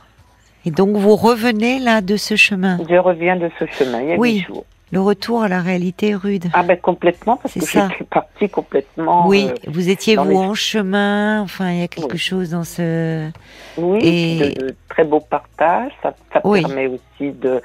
Et 0.65 0.71
donc 0.71 0.95
vous 0.97 1.15
revenez 1.15 1.79
là 1.79 2.01
de 2.01 2.17
ce 2.17 2.35
chemin? 2.35 2.77
Je 2.89 2.95
reviens 2.95 3.37
de 3.37 3.49
ce 3.59 3.65
chemin 3.67 4.01
il 4.01 4.09
y 4.09 4.13
a 4.13 4.17
Oui. 4.17 4.45
jours. 4.47 4.65
Le 4.91 5.01
retour 5.01 5.43
à 5.43 5.49
la 5.49 5.59
réalité 5.61 6.09
est 6.11 6.15
rude. 6.15 6.45
Ah 6.53 6.63
ben 6.63 6.77
complètement, 6.77 7.35
parce 7.35 7.53
que 7.55 7.59
j'étais 7.65 8.05
partie 8.09 8.47
complètement. 8.49 9.27
oui, 9.27 9.47
euh, 9.49 9.53
vous 9.67 9.89
étiez 9.89 10.15
vous 10.15 10.29
les- 10.29 10.35
en 10.37 10.53
chemin. 10.53 11.41
Enfin, 11.41 11.71
il 11.71 11.79
y 11.79 11.83
a 11.83 11.89
quelque 11.89 12.13
Oui. 12.13 12.17
chose 12.17 12.51
dans 12.51 12.63
ce. 12.63 13.29
oui, 13.77 13.99
Et- 14.01 14.39
de, 14.55 14.67
de 14.67 14.75
très 14.87 15.03
beaux 15.03 15.19
partages. 15.19 15.91
Ça, 16.01 16.13
ça 16.33 16.39
Oui. 16.45 16.61
permet 16.61 16.87
aussi 16.87 17.31
de 17.33 17.61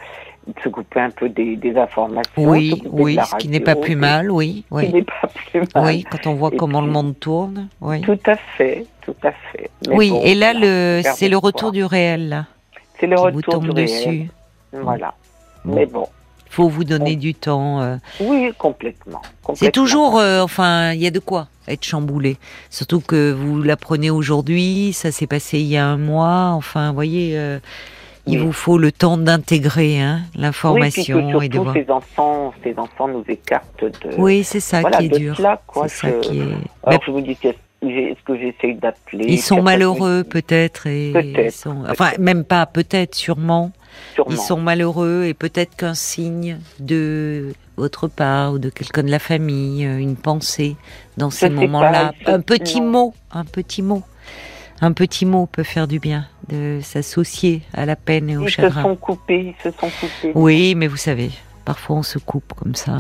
se 0.63 0.69
couper 0.69 1.01
un 1.01 1.11
peu 1.11 1.29
des, 1.29 1.57
des 1.57 1.77
informations. 1.77 2.33
Oui, 2.37 2.83
oui, 2.91 3.17
ce 3.31 3.37
qui 3.37 3.49
n'est 3.49 3.61
pas 3.61 3.77
plus 3.77 3.93
ce 3.93 3.99
mal, 3.99 4.31
oui, 4.31 4.65
qui 4.69 4.75
oui, 4.75 4.93
n'est 4.93 5.03
pas 5.03 5.29
plus 5.51 5.61
mal. 5.75 5.85
oui. 5.87 6.05
Quand 6.11 6.27
on 6.27 6.35
voit 6.35 6.51
Et 6.53 6.57
comment 6.57 6.81
le 6.81 6.91
monde 6.91 7.19
tourne, 7.19 7.69
oui. 7.81 8.01
Tout 8.03 8.19
à 8.27 8.37
fait, 8.37 8.87
tout 9.03 9.15
à 9.23 9.31
fait. 9.33 9.71
Mais 9.89 9.95
Oui, 9.97 10.11
bon, 10.11 10.21
et 10.25 10.35
là, 10.35 10.53
le, 10.55 11.03
c'est 11.15 11.29
le 11.29 11.37
retour 11.37 11.71
du 11.73 11.85
réel 11.85 12.29
là, 12.29 12.47
C'est 12.99 13.07
le 13.07 13.17
qui 13.17 13.21
vous 13.23 13.37
retour 13.37 13.55
tombe 13.55 13.65
du 13.65 13.71
réel. 13.71 13.89
dessus. 13.89 14.31
Voilà. 14.73 15.15
Bon. 15.65 15.75
Mais 15.77 15.87
bon, 15.87 16.09
Il 16.49 16.53
faut 16.55 16.69
vous 16.69 16.85
donner 16.85 17.15
du 17.17 17.35
temps. 17.35 17.81
euh. 17.81 17.97
oui, 18.21 18.53
complètement. 18.59 19.23
C'est 19.55 19.71
toujours, 19.71 20.19
euh, 20.19 20.41
enfin, 20.43 20.93
il 20.93 21.01
y 21.01 21.07
a 21.07 21.11
de 21.11 21.21
quoi 21.21 21.47
être 21.69 21.85
chamboulé. 21.85 22.37
Surtout 22.71 23.01
que 23.01 23.31
vous 23.33 23.63
l'apprenez 23.63 24.11
aujourd'hui, 24.11 24.93
ça 24.93 25.13
s'est 25.13 25.29
passé 25.29 25.61
il 25.61 25.67
y 25.69 25.77
a 25.77 25.87
un 25.87 25.97
mois. 25.99 26.51
Enfin, 26.55 26.89
vous 26.89 26.95
voyez, 26.95 27.39
euh, 27.39 27.61
il 28.27 28.39
Oui. 28.39 28.45
vous 28.47 28.53
faut 28.53 28.79
le 28.79 28.93
temps 28.93 29.17
d'intégrer 29.19 30.01
hein, 30.01 30.21
oui, 30.35 30.41
l'information 30.41 31.41
et 31.41 31.49
de 31.49 31.59
voir. 31.59 31.75
ces 31.75 31.91
enfants, 31.91 32.55
ces 32.63 32.75
enfants 32.79 33.09
nous 33.09 33.25
écartent 33.29 33.85
de, 33.85 34.15
Oui, 34.17 34.45
c'est 34.45 34.61
ça 34.61 34.81
voilà, 34.81 34.99
qui 34.99 35.07
est 35.07 35.09
de 35.09 35.35
cela, 35.35 35.61
quoi. 35.67 35.89
C'est 35.89 36.07
ça 36.09 36.13
qui 36.21 36.39
est. 36.39 36.43
Alors 36.85 37.01
je 37.05 37.11
vous 37.11 37.21
dis 37.21 37.37
est-ce 37.85 38.23
que 38.25 38.39
j'essaye 38.39 38.77
d'appeler? 38.77 39.25
Ils 39.29 39.41
sont 39.41 39.61
malheureux 39.61 40.23
peut-être 40.23 40.87
et 40.87 41.11
Peut-être, 41.13 41.47
ils 41.47 41.51
sont- 41.53 41.85
enfin 41.89 42.11
même 42.21 42.45
pas 42.45 42.67
peut-être 42.67 43.15
sûrement. 43.15 43.73
Sûrement. 44.15 44.31
Ils 44.31 44.39
sont 44.39 44.59
malheureux 44.59 45.25
et 45.27 45.35
peut-être 45.35 45.77
qu'un 45.77 45.95
signe 45.95 46.59
de 46.79 47.53
votre 47.77 48.07
part 48.09 48.53
ou 48.53 48.59
de 48.59 48.71
quelqu'un 48.71 49.03
de 49.03 49.11
la 49.11 49.19
famille, 49.19 49.85
euh, 49.85 49.99
une 49.99 50.17
pensée 50.17 50.77
dans 51.17 51.31
ces 51.31 51.51
moments-là, 51.51 52.13
un 52.27 52.41
petit 52.41 52.81
mot, 52.81 53.15
un 53.33 53.45
petit 53.45 53.83
mot, 53.83 54.03
un 54.81 54.93
petit 54.93 55.27
mot 55.27 55.47
peut 55.47 55.63
faire 55.63 55.89
du 55.89 55.99
bien, 55.99 56.27
de 56.49 56.81
s'associer 56.83 57.63
à 57.75 57.87
la 57.87 57.97
peine 57.97 58.29
et 58.31 58.37
au 58.37 58.43
Ils 58.43 58.47
se 58.51 58.55
chagrin. 58.57 58.83
sont 58.83 58.97
coupés, 58.97 59.55
ils 59.59 59.63
se 59.63 59.71
sont 59.79 59.89
coupés. 60.01 60.33
Oui, 60.35 60.75
mais 60.75 60.87
vous 60.89 60.97
savez, 60.97 61.31
parfois 61.65 61.97
on 61.97 62.03
se 62.03 62.19
coupe 62.19 62.53
comme 62.57 62.75
ça. 62.75 62.97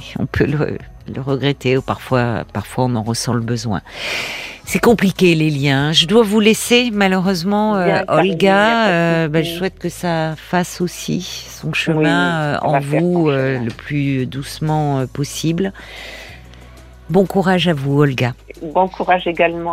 et 0.00 0.14
On 0.18 0.26
peut 0.26 0.46
le, 0.46 0.78
le 1.12 1.20
regretter 1.20 1.76
ou 1.76 1.82
parfois, 1.82 2.44
parfois 2.52 2.84
on 2.84 2.94
en 2.96 3.02
ressent 3.02 3.32
le 3.34 3.40
besoin. 3.40 3.80
C'est 4.66 4.78
compliqué 4.80 5.34
les 5.34 5.50
liens. 5.50 5.92
Je 5.92 6.06
dois 6.06 6.22
vous 6.22 6.40
laisser 6.40 6.90
malheureusement, 6.90 7.76
euh, 7.76 8.00
Olga. 8.08 8.86
euh, 8.88 9.28
bah, 9.28 9.42
je 9.42 9.50
souhaite 9.50 9.78
que 9.78 9.90
ça 9.90 10.34
fasse 10.38 10.80
aussi 10.80 11.20
son 11.20 11.68
Oui, 11.68 11.74
chemin 11.74 12.40
euh, 12.54 12.58
en 12.62 12.80
vous 12.80 13.28
le 13.30 13.68
plus 13.68 14.24
doucement 14.24 15.06
possible. 15.06 15.72
Bon 17.10 17.26
courage 17.26 17.68
à 17.68 17.74
vous, 17.74 18.00
Olga. 18.00 18.32
Bon 18.62 18.88
courage 18.88 19.26
également. 19.26 19.72